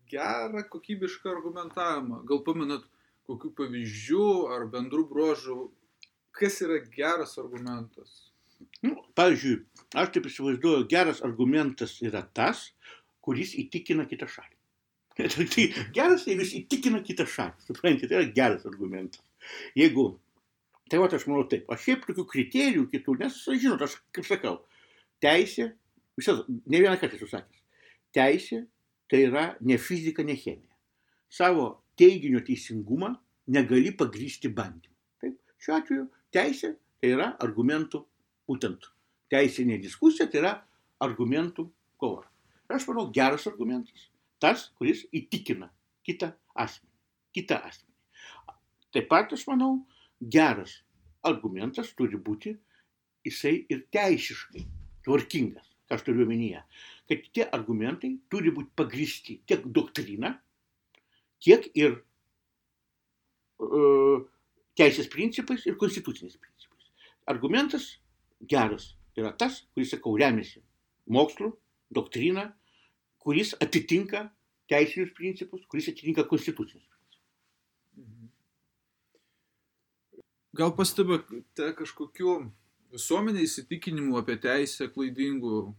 [0.09, 2.23] gerą kokybišką argumentavimą.
[2.29, 2.85] Gal pamenat
[3.29, 5.59] kokių pavyzdžių ar bendrų bruožų,
[6.35, 8.17] kas yra geras argumentas?
[8.85, 9.59] Nu, pavyzdžiui,
[9.97, 12.69] aš taip įsivaizduoju, geras argumentas yra tas,
[13.25, 14.53] kuris įtikina kitą šalį.
[15.55, 17.67] tai geras, jeigu jis įtikina kitą šalį.
[17.67, 19.23] Suprantate, tai yra geras argumentas.
[19.77, 20.09] Jeigu
[20.89, 21.65] Tai va, aš manau taip.
[21.73, 24.59] Aš šiaip tokių kriterijų kitų, nes, žinot, aš kaip sakau,
[25.23, 25.71] teisė,
[26.19, 27.63] visas, ne vieną kartą esu sakęs,
[28.13, 28.61] teisė
[29.09, 30.75] tai yra ne fizika, ne chemija.
[31.33, 31.65] Savo
[31.99, 33.13] teiginio teisingumą
[33.47, 34.95] negali pagrysti bandymu.
[35.21, 38.01] Taip, šiuo atveju teisė tai yra argumentų,
[38.49, 38.89] būtent
[39.31, 40.53] teisinė diskusija tai yra
[41.03, 41.67] argumentų
[42.01, 42.25] kova.
[42.65, 44.09] Ir aš manau, geras argumentas.
[44.41, 45.69] Tas, kuris įtikina
[46.05, 46.93] kitą asmenį.
[47.35, 48.55] Kitą asmenį.
[48.95, 49.73] Taip pat aš manau,
[50.21, 50.79] geras
[51.25, 52.55] argumentas turi būti
[53.25, 54.63] jisai ir teisiškai
[55.05, 56.61] tvarkingas, ką aš turiu omenyje,
[57.09, 60.35] kad tie argumentai turi būti pagristi tiek doktrina,
[61.43, 61.97] tiek ir
[63.59, 64.23] uh,
[64.79, 66.89] teisės principais ir konstituciniais principais.
[67.31, 67.95] Argumentas
[68.41, 70.61] geras yra tas, kuris, sakau, remiasi
[71.07, 71.53] mokslu,
[71.93, 72.49] doktrina,
[73.21, 74.27] kuris atitinka
[74.69, 77.21] teisinius principus, kuris atitinka konstitucinius principus.
[78.01, 78.29] Mhm.
[80.55, 82.37] Gal pastebėte kažkokiu
[82.95, 85.73] visuomenė įsitikinimų apie teisę klaidingų,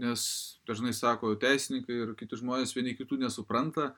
[0.00, 0.22] nes
[0.68, 3.90] dažnai sako teisininkai ir kiti žmonės vieni kitų nesupranta,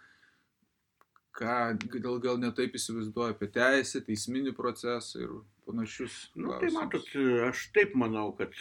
[1.37, 1.57] ką
[1.99, 5.33] gal, gal netaip įsivaizduoja apie teisę, teisminį procesą ir
[5.67, 6.19] panašius.
[6.37, 7.09] Na, nu, tai matot,
[7.49, 8.53] aš taip manau, kad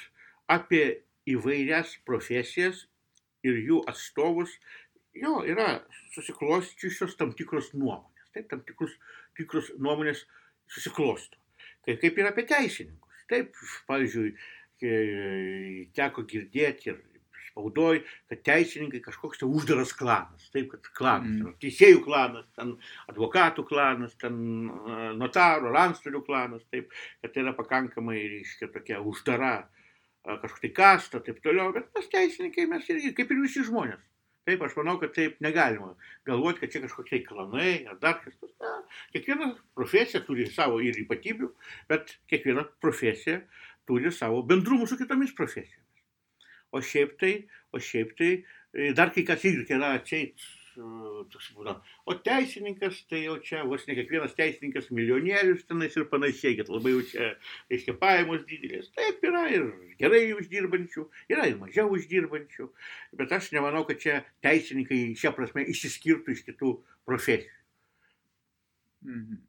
[0.51, 2.85] apie įvairias profesijas
[3.45, 4.53] ir jų atstovus
[5.17, 5.81] jo yra
[6.15, 8.31] susiklostyčiusios tam tikros nuomonės.
[8.35, 8.95] Taip, tam tikrus,
[9.37, 10.23] tikrus nuomonės
[10.71, 11.39] susiklosto.
[11.85, 13.25] Tai kaip ir apie teisininkus.
[13.31, 13.55] Taip,
[13.89, 14.33] pavyzdžiui,
[15.95, 17.01] teko girdėti ir
[17.51, 20.47] spaudoj, kad teisininkai kažkoks tai uždaras klanas.
[20.55, 21.35] Taip, kad klanas.
[21.35, 21.57] Mm.
[21.61, 22.73] Teisėjų klanas, ten
[23.11, 24.39] advokatų klanas, ten
[25.19, 26.65] notarų, antstolių klanas.
[26.73, 26.89] Taip,
[27.21, 29.59] kad tai yra pakankamai, reiškia, tokia uždara
[30.23, 31.73] kažkokia tai kasta, taip toliau.
[31.73, 34.01] Bet mes teisininkai, mes irgi, kaip ir visi žmonės.
[34.49, 35.91] Taip, aš manau, kad taip negalima
[36.25, 38.53] galvoti, kad čia kažkokie klanai ar dar kažkas.
[38.61, 38.71] Ne.
[39.13, 41.51] Kiekviena profesija turi savo ir ypatybių,
[41.91, 43.43] bet kiekviena profesija
[43.89, 45.80] turi savo bendrumų su kitomis profesijomis.
[46.71, 47.35] O šiaip tai,
[47.75, 48.31] o šiaip tai,
[48.95, 50.39] dar kai kas irgi yra atseit
[51.31, 51.75] toks būna.
[52.07, 56.93] O teisininkas, tai jau čia vos ne kiekvienas teisininkas milijonierius tenais ir panašiai, kad labai
[56.95, 57.29] jau čia,
[57.71, 58.91] reiškia, pajamos didelės.
[58.95, 59.67] Taip yra ir
[59.99, 62.69] gerai uždirbančių, yra ir mažiau uždirbančių,
[63.19, 66.75] bet aš nemanau, kad čia teisininkai šią prasme išsiskirtų iš kitų
[67.09, 67.57] profesijų.
[69.07, 69.41] Mhm.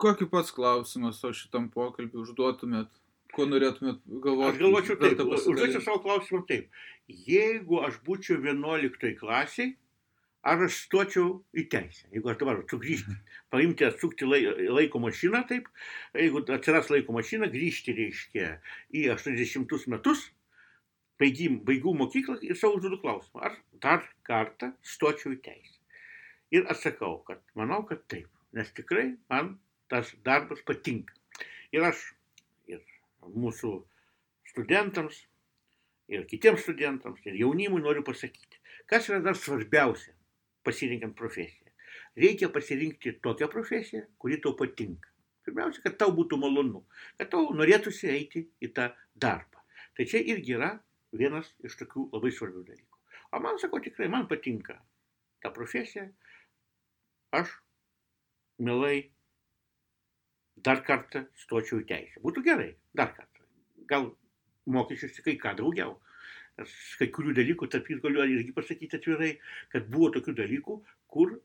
[0.00, 2.88] Kokį pats klausimą su šitam pokalbiu užduotumėt?
[3.34, 4.56] Ko norėtumėt galvoti?
[4.56, 6.82] Aš galvočiau taip, užduočiau savo klausimą taip.
[7.28, 9.74] Jeigu aš būčiau 11 klasiai,
[10.46, 12.08] ar aš stočiau į teisę?
[12.14, 13.16] Jeigu aš dabar sugrįžti,
[13.52, 15.70] paimti, atsukti laiko mašiną, taip,
[16.16, 18.52] jeigu atsiras laiko mašina, grįžti reiškia
[18.96, 20.28] į 80 metus,
[21.20, 25.76] baigim, baigų mokyklą ir savo užduodu klausimą, ar dar kartą stočiau į teisę.
[26.50, 29.58] Ir atsakau, kad manau, kad taip, nes tikrai man
[29.92, 31.14] tas darbas patinka.
[31.74, 32.00] Ir aš
[33.26, 33.72] mūsų
[34.50, 35.24] studentams
[36.10, 38.58] ir kitiems studentams ir jaunimui noriu pasakyti,
[38.90, 40.14] kas yra dar svarbiausia
[40.66, 41.70] pasirinkant profesiją.
[42.18, 45.08] Reikia pasirinkti tokią profesiją, kuri tau patinka.
[45.46, 46.82] Pirmiausia, kad tau būtų malonu,
[47.18, 49.62] kad tau norėtųsi eiti į tą darbą.
[49.96, 50.74] Tai čia irgi yra
[51.16, 52.98] vienas iš tokių labai svarbių dalykų.
[53.32, 54.76] O man sako, tikrai man patinka
[55.40, 56.08] ta profesija,
[57.32, 57.54] aš
[58.60, 59.10] mielai
[60.60, 62.20] dar kartą stočiau į teisę.
[62.24, 63.44] Būtų gerai, dar kartą.
[63.90, 64.10] Gal
[64.70, 65.96] mokesčius kai ką daugiau.
[66.58, 69.30] Nes kai kurių dalykų, tarp jų galiu irgi pasakyti atvirai,
[69.72, 70.76] kad buvo tokių dalykų,
[71.10, 71.38] kur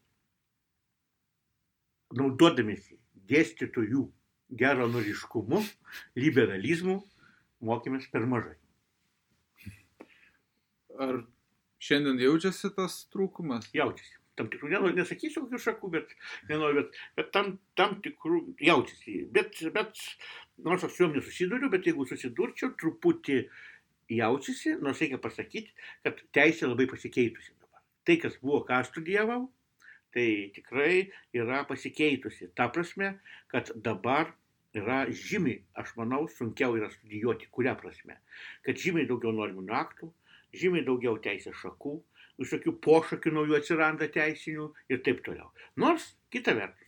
[2.15, 4.03] naudodamėsi dėstytojų
[4.59, 5.61] geronoriškumu,
[6.19, 6.99] liberalizmu,
[7.65, 8.57] mokėmės per mažai.
[11.01, 11.23] Ar
[11.81, 13.71] šiandien jaučiasi tas trūkumas?
[13.75, 16.11] Jaučiasi tam tikrų, nenoriu, nesakysiu kokių šakų, bet,
[16.49, 19.21] nenoriu, bet, bet tam, tam tikrų jaučiasi.
[19.35, 20.01] Bet, bet
[20.63, 23.41] nors aš su juom nesusiduriu, bet jeigu susidurčiau, truputį
[24.15, 25.73] jaučiasi, nors reikia pasakyti,
[26.05, 27.83] kad teisė labai pasikeitusi dabar.
[28.05, 29.45] Tai, kas buvo, ką aš studijavau,
[30.15, 32.51] tai tikrai yra pasikeitusi.
[32.55, 33.15] Ta prasme,
[33.51, 34.31] kad dabar
[34.75, 38.19] yra žymiai, aš manau, sunkiau yra studijuoti, kuria prasme.
[38.67, 40.11] Kad žymiai daugiau norminių aktų,
[40.55, 41.97] žymiai daugiau teisės šakų,
[42.41, 45.51] visokių pošakių naujų atsiranda teisinių ir taip toliau.
[45.79, 46.84] Nors, kita vertus,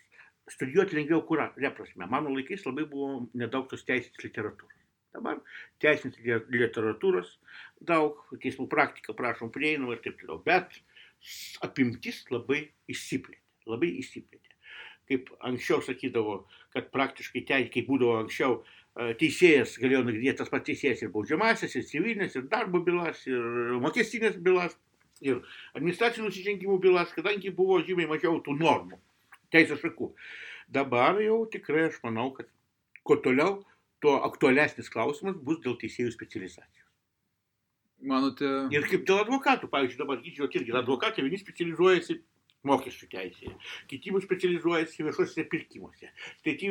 [0.52, 2.08] studijuoti lengviau kuria prasme.
[2.10, 4.74] Mano laikais labai buvo nedaug tos teisės literatūros.
[5.18, 5.40] Dabar
[5.82, 6.20] teisinės
[6.52, 7.32] literatūros
[7.82, 10.42] daug, teismų praktika, prašom, prieinama ir taip toliau.
[10.46, 10.78] Bet
[11.66, 13.44] apimtis labai išsiplėtė.
[13.68, 14.56] Labai išsiplėtė.
[15.08, 16.42] Kaip anksčiau sakydavo,
[16.76, 18.60] kad praktiškai teisė, kaip būdavo anksčiau,
[19.22, 24.40] teisėjas galėjo nagrinėti tas pats teisėjas ir baudžiamasis, ir civilinės, ir darbo bylas, ir mokestinės
[24.44, 24.76] bylas
[25.22, 25.42] ir
[25.78, 29.00] administracinių nusižengimų bylas, kadangi buvo žymiai mažiau tų normų,
[29.54, 30.12] teisės šakų.
[30.78, 32.50] Dabar jau tikrai aš manau, kad
[33.08, 33.62] kuo toliau,
[34.04, 36.88] tuo aktualesnis klausimas bus dėl teisėjų specializacijos.
[38.08, 42.20] Manote, Ir kaip dėl advokatų, pavyzdžiui, dabar žinot, irgi advokatai, vieni specializuojasi
[42.68, 43.54] mokesčių teisėje,
[43.90, 46.12] kiti specializuojasi viešuose pirkimuose,
[46.46, 46.70] treti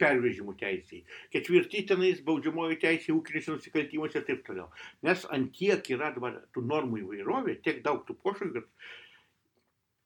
[0.00, 4.68] pervežimų teisėje, ketvirti tenais baudžiamojo teisėje, ūkinėse nusikaltimuose ir taip toliau.
[5.06, 8.90] Nes ant tiek yra dabar tų normų įvairovė, tiek daug tų pošalių, kad,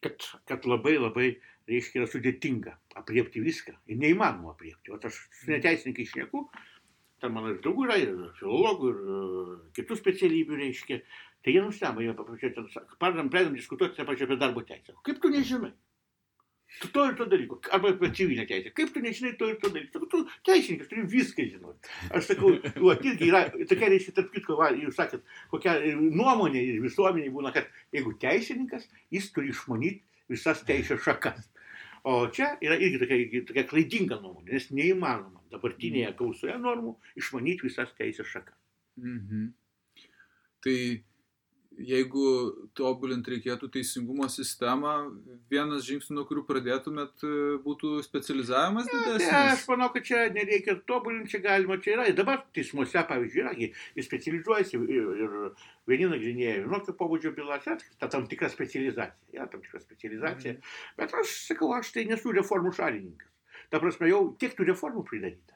[0.07, 1.31] kad, kad labai labai,
[1.69, 4.93] reiškia, yra sudėtinga apriepti viską ir neįmanoma apriepti.
[4.95, 6.47] O aš su neteisininkai išneku,
[7.21, 11.03] ten mano ir draugų yra, ir filologų, ir uh, kitų specialybių, reiškia.
[11.45, 12.51] Tai jie nustebo, jie paprašė,
[13.01, 14.97] pradedam, pradedam diskutuoti, ne pačiu apie darbo teisę.
[15.07, 15.73] Kaip tu nežinai?
[16.81, 17.57] Tu to ir to dalyko.
[17.73, 18.71] Arba apie civilinę teisę.
[18.77, 19.91] Kaip tu nežinai to ir to dalyko?
[19.95, 21.95] Sakau, tu teisininkas turi viską žinoti.
[22.15, 22.53] Aš sakau,
[22.87, 23.43] va, irgi yra,
[23.73, 28.87] tokia reiškia, tarp kitko, va, jūs sakėt, kokia nuomonė ir visuomenė būna, kad jeigu teisininkas,
[29.17, 31.47] jis turi išmanyti visas teisės šakas.
[32.09, 37.93] O čia yra irgi tokia, tokia klaidinga nuomonė, nes neįmanoma dabartinėje gausoje normų išmanyti visas
[37.99, 38.57] teisės šakas.
[39.19, 39.49] mhm.
[40.65, 40.77] tai
[41.79, 42.25] jeigu
[42.77, 44.95] tobulint reikėtų teisingumo sistemą,
[45.51, 49.69] vienas žingsnių, nuo kurių pradėtumėt, e, būtų specializavimas Ne, Tai aš didesnis.
[49.71, 52.09] manau, kad čia nereikia tobulinti, čia galima, čia yra.
[52.11, 53.55] Ir dabar teismuose, pavyzdžiui, yra,
[53.97, 55.31] jis specializuojasi ir, ir
[55.87, 59.15] vieni nagrinėja vienokio pobūdžio bylas, yra ta tam tikra specializacija.
[59.33, 60.59] Yra tam tikra specializacija.
[60.59, 60.77] Mhm.
[60.99, 63.31] Bet aš sakau, aš tai nesu reformų šalininkas.
[63.71, 65.55] Ta prasme, jau tiek tų reformų pridaryta.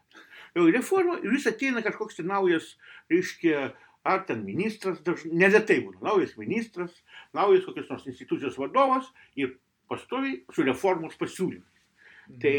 [0.55, 2.77] Jau reforma ir vis ateina kažkoks tai naujas,
[3.11, 3.72] reiškia,
[4.04, 6.92] ar ten ministras, neretai būna, naujas ministras,
[7.36, 9.08] naujas kokios nors institucijos vadovas
[9.40, 9.56] ir
[9.88, 11.70] pastoviai su reformos pasiūlymais.
[12.28, 12.38] Mhm.
[12.40, 12.56] Tai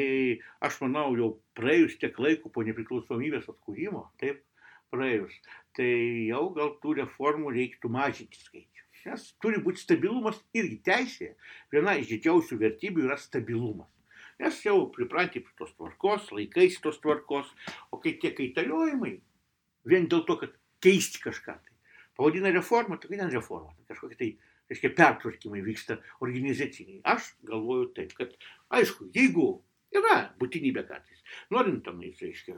[0.67, 4.41] aš manau, jau praėjus tiek laiko po nepriklausomybės atkūrimo, taip,
[4.93, 5.33] praėjus,
[5.77, 5.91] tai
[6.29, 8.85] jau gal tų reformų reiktų mažinti skaičių.
[9.05, 11.35] Nes turi būti stabilumas irgi teisėje.
[11.73, 13.91] Viena iš didžiausių vertybių yra stabilumas.
[14.41, 17.51] Nes jau priprantė prie tos tvarkos, laikais tos tvarkos,
[17.93, 19.13] o kai tie kaitaliojimai,
[19.85, 21.75] vien dėl to, kad keisti kažką tai.
[22.15, 24.31] Pavadina reformą, tai ne reforma, tai kažkokie tai,
[24.71, 27.01] reiškia, pertvarkymai vyksta organizaciniai.
[27.15, 28.31] Aš galvoju taip, kad,
[28.79, 29.49] aišku, jeigu
[29.95, 31.21] yra būtinybė kartais,
[31.53, 32.55] norint tenais, reiškia,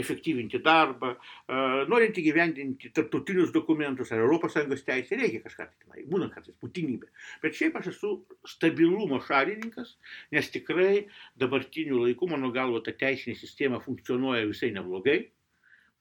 [0.00, 1.14] efektyvinti darbą,
[1.90, 7.12] norint įgyvendinti tarptautinius dokumentus ar ES teisę, reikia kažką tai tenai, būna kartais būtinybė.
[7.44, 8.12] Bet šiaip aš esu
[8.56, 9.96] stabilumo šalininkas,
[10.32, 11.06] nes tikrai
[11.40, 15.22] dabartiniu laiku, mano galvo, ta teisinė sistema funkcionuoja visai neblogai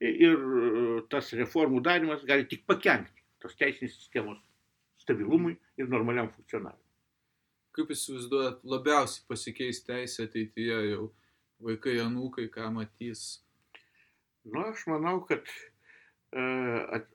[0.01, 4.39] ir e, tas reformų darimas gali tik pakengti tos teisinės sistemos
[5.03, 6.79] stabilumui ir normaliam funkcionavimui.
[7.73, 11.07] Kaip įsivaizduojat, labiausiai pasikeis teisė ateityje jau
[11.63, 13.41] vaikai, anūkai, ką matys.
[14.45, 16.43] Nu, aš manau, kad e,
[16.99, 17.09] at,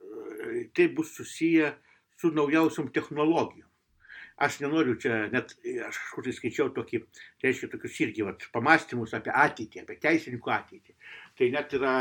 [0.75, 1.73] tai bus susiję
[2.19, 3.67] su naujausiam technologijom.
[4.39, 5.51] Aš nenoriu čia, net
[5.83, 7.01] aš kažkur tai skaičiau tokį,
[7.43, 10.95] reiškia tokius irgi vat, pamastymus apie ateitį, apie teisininkų ateitį.
[11.35, 11.95] Tai net yra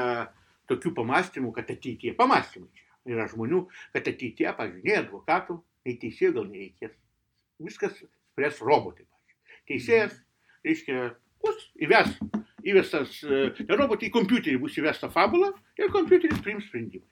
[0.71, 6.35] tokių pamastymų, kad ateityje, pamastymai čia, yra žmonių, kad ateityje, pavyzdžiui, nei advokatų, nei teisėjų
[6.39, 6.97] gal nereikės.
[7.65, 9.07] Viskas spręs robotai.
[9.09, 9.39] pavyzdžiui.
[9.69, 10.19] Teisėjas,
[10.67, 11.05] reiškia,
[11.45, 12.17] bus įves,
[12.67, 17.07] įvestas, e, ne robotai, į kompiuterį bus įvesta fabula ir kompiuteris priims sprendimą.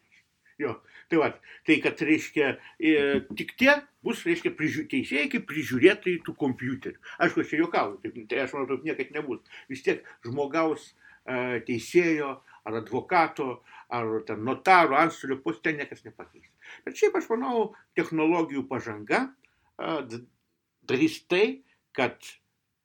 [0.57, 0.79] Jo,
[1.13, 1.27] tai va,
[1.69, 2.93] tai kad reiškia, e,
[3.37, 7.01] tik tie bus, reiškia, prižiū, teisėjai kaip prižiūrėtojai tų kompiuterių.
[7.21, 9.43] Aišku, čia juokauju, taip, tai aš manau, taip niekad nebus.
[9.69, 13.61] Vis tiek žmogaus e, teisėjo ar advokato,
[13.95, 16.49] ar ten notaro, antstolio poste niekas nepakeis.
[16.87, 19.27] Bet šiaip aš manau, technologijų pažanga
[20.87, 21.63] darys tai,
[21.97, 22.19] kad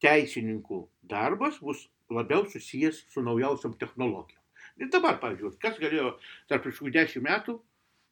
[0.02, 4.40] teisininkų darbas bus labiau susijęs su naujausiam technologijom.
[4.82, 6.16] Ir dabar, pavyzdžiui, kas galėjo
[6.50, 7.58] tarp prieš kokių dešimt metų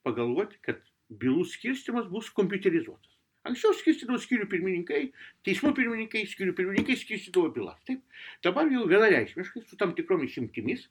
[0.06, 0.82] pagalvoti, kad
[1.22, 3.19] bylų skirstimas bus kompiuterizuotas.
[3.50, 5.02] Anksčiau skirstydavo skyrių pirmininkai,
[5.48, 7.80] teismų pirmininkai, skyrių pirmininkai skirstydavo bylas.
[7.90, 8.04] Taip.
[8.46, 10.86] Dabar jau vienareikšmiškai, su tam tikrom išimtimis,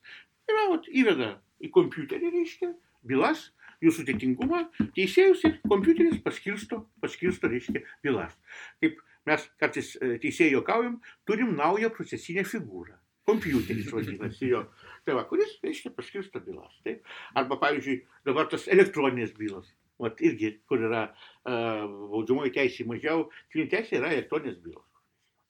[0.49, 1.31] yra, vat, įveda
[1.63, 2.73] į kompiuterį, reiškia,
[3.07, 3.49] bylas,
[3.83, 4.63] jų sudėtingumą,
[4.97, 8.35] teisėjus ir kompiuteris paskirsto, paskirsto, reiškia, bylas.
[8.83, 10.97] Kaip mes kartais e, teisėjai jokaujam,
[11.29, 12.97] turim naują procesinę figūrą.
[13.29, 14.63] Kompiuteris vadinasi jo.
[15.05, 16.73] Tai va, kuris, reiškia, paskirsto bylas.
[16.85, 17.05] Taip?
[17.37, 19.69] Arba, pavyzdžiui, dabar tas elektroninės bylos.
[19.99, 21.83] Vat irgi, kur yra uh,
[22.13, 24.85] baudžiamoji teisė mažiau, civilinė teisė yra elektroninės bylos.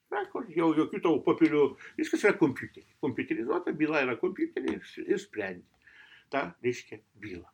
[0.10, 1.68] Na, kur jau jokių tavo popierių,
[2.00, 2.88] viskas yra kompiuterį.
[3.06, 5.66] Kompiuterizuota byla yra kompiuterį ir, ir sprendi.
[6.34, 7.45] Ta reiškia bylą.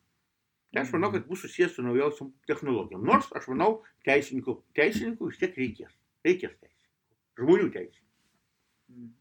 [0.72, 3.04] Tai aš manau, kad bus susijęs su naujausiam technologijom.
[3.06, 5.92] Nors aš manau, teisininkų, teisininkų vis tiek reikės.
[6.26, 7.44] Reikės teisininkų.
[7.44, 9.12] Žmonių teisininkų.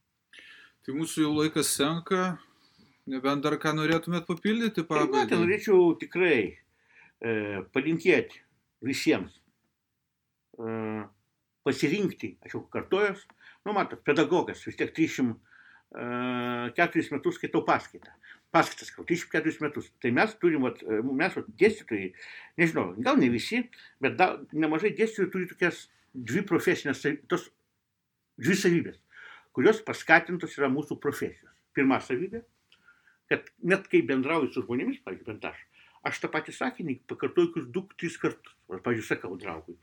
[0.86, 2.26] Tai mūsų jau laikas senka,
[3.10, 5.40] nebent dar ką norėtumėt papildyti, Tai, na, tai pabaigai.
[5.44, 6.65] norėčiau tikrai e,
[7.76, 8.42] palinkėti
[8.86, 9.40] visiems
[11.66, 13.24] pasirinkti, aš jau kartojus,
[13.66, 15.36] nu matot, pedagogas vis tiek 300
[16.76, 18.12] keturis metus skaitau paskaitą.
[18.54, 19.90] Paskaitas skaitau, 34 metus.
[20.02, 22.12] Tai mes turim, vat, mes vat, dėstytojai,
[22.60, 23.64] nežinau, gal ne visi,
[24.04, 25.86] bet da, nemažai dėstytojų turi tokias
[26.16, 27.50] dvi profesinės, tos
[28.40, 29.00] dvi savybės,
[29.56, 31.52] kurios paskatintos yra mūsų profesijos.
[31.76, 32.44] Pirma savybė,
[33.32, 35.60] kad net kai bendrauju su žmonėmis, pavyzdžiui, bent aš,
[36.08, 38.56] aš tą patį sakinį pakartoju kokius du, tris kartus.
[38.70, 39.76] Pavyzdžiui, sakau draugui,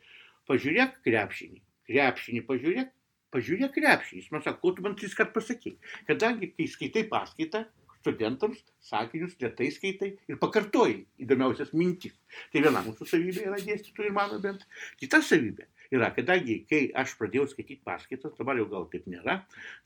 [0.51, 1.61] pažiūrėk krepšinį,
[1.91, 2.91] krepšinį pažiūrėk,
[3.35, 4.23] pažiūrėk krepšį.
[4.23, 5.77] Jis man sako, ko tu man tris kart pasakai.
[6.09, 7.65] Kadangi, kai skaitai paskaitą,
[8.03, 12.17] studentams sakinius lietai skaitai ir pakartoji įdomiausias mintis.
[12.53, 14.67] Tai viena mūsų savybė yra dėstytojų ir mano bent.
[15.01, 19.43] Kita savybė yra, kadangi, kai aš pradėjau skaityti paskaitas, dabar jau gal taip nėra,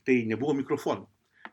[0.07, 1.05] tai nebuvo mikrofonų.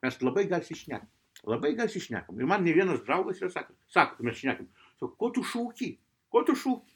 [0.04, 1.10] Mes labai garsiai šnekam.
[1.50, 2.38] Labai garsiai šnekam.
[2.40, 4.68] Ir man ne vienas draugas yra sako, sako, mes šnekam.
[5.00, 5.90] Sako, ko tu šauki?
[6.32, 6.94] Ko tu šauki?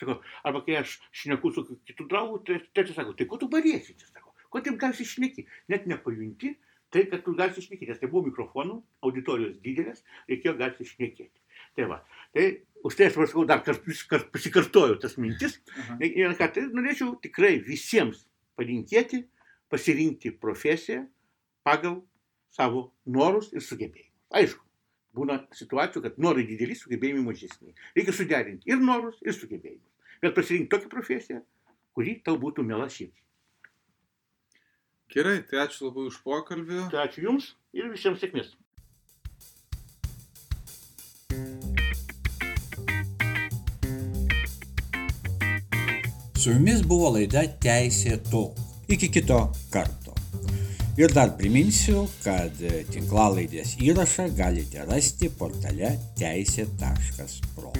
[0.00, 3.96] Sako, arba kai aš šneku su kitu draugu, tai tėtis sako, tai ko tu bariesi?
[4.10, 5.46] Sako, ko taip garsiai šneki?
[5.72, 6.52] Net nepajunti,
[6.92, 11.44] tai, kad tu garsiai šneki, nes tai buvo mikrofonų, auditorijos didelės, reikėjo garsiai šnekėti.
[11.76, 12.02] Tai va,
[12.36, 12.46] tai
[12.86, 15.58] už tai aš pasakau, dar kartą kart, pasikartoju tas mintis.
[15.72, 15.96] Aha.
[16.04, 18.26] Ir ką, tai norėčiau tikrai visiems
[18.56, 19.24] palinkėti
[19.72, 21.04] pasirinkti profesiją
[21.66, 22.00] pagal
[22.54, 24.12] savo norus ir sugebėjimus.
[24.36, 24.62] Aišku,
[25.16, 27.74] būna situacijų, kad norai dideli, sugebėjimai mažesni.
[27.96, 30.12] Reikia suderinti ir norus, ir sugebėjimus.
[30.22, 31.40] Bet pasirinkti tokią profesiją,
[31.96, 33.24] kuri tau būtų mėla širdžiai.
[35.14, 36.86] Gerai, tai ačiū labai už pokalbį.
[36.92, 38.54] Tai ačiū Jums ir visiems sėkmės.
[46.36, 48.48] Su jumis buvo laida Teisė to.
[48.92, 49.40] Iki kito
[49.72, 50.12] karto.
[50.96, 52.56] Ir dar priminsiu, kad
[52.92, 57.74] tinklalaidės įrašą galite rasti portale teisė.pro.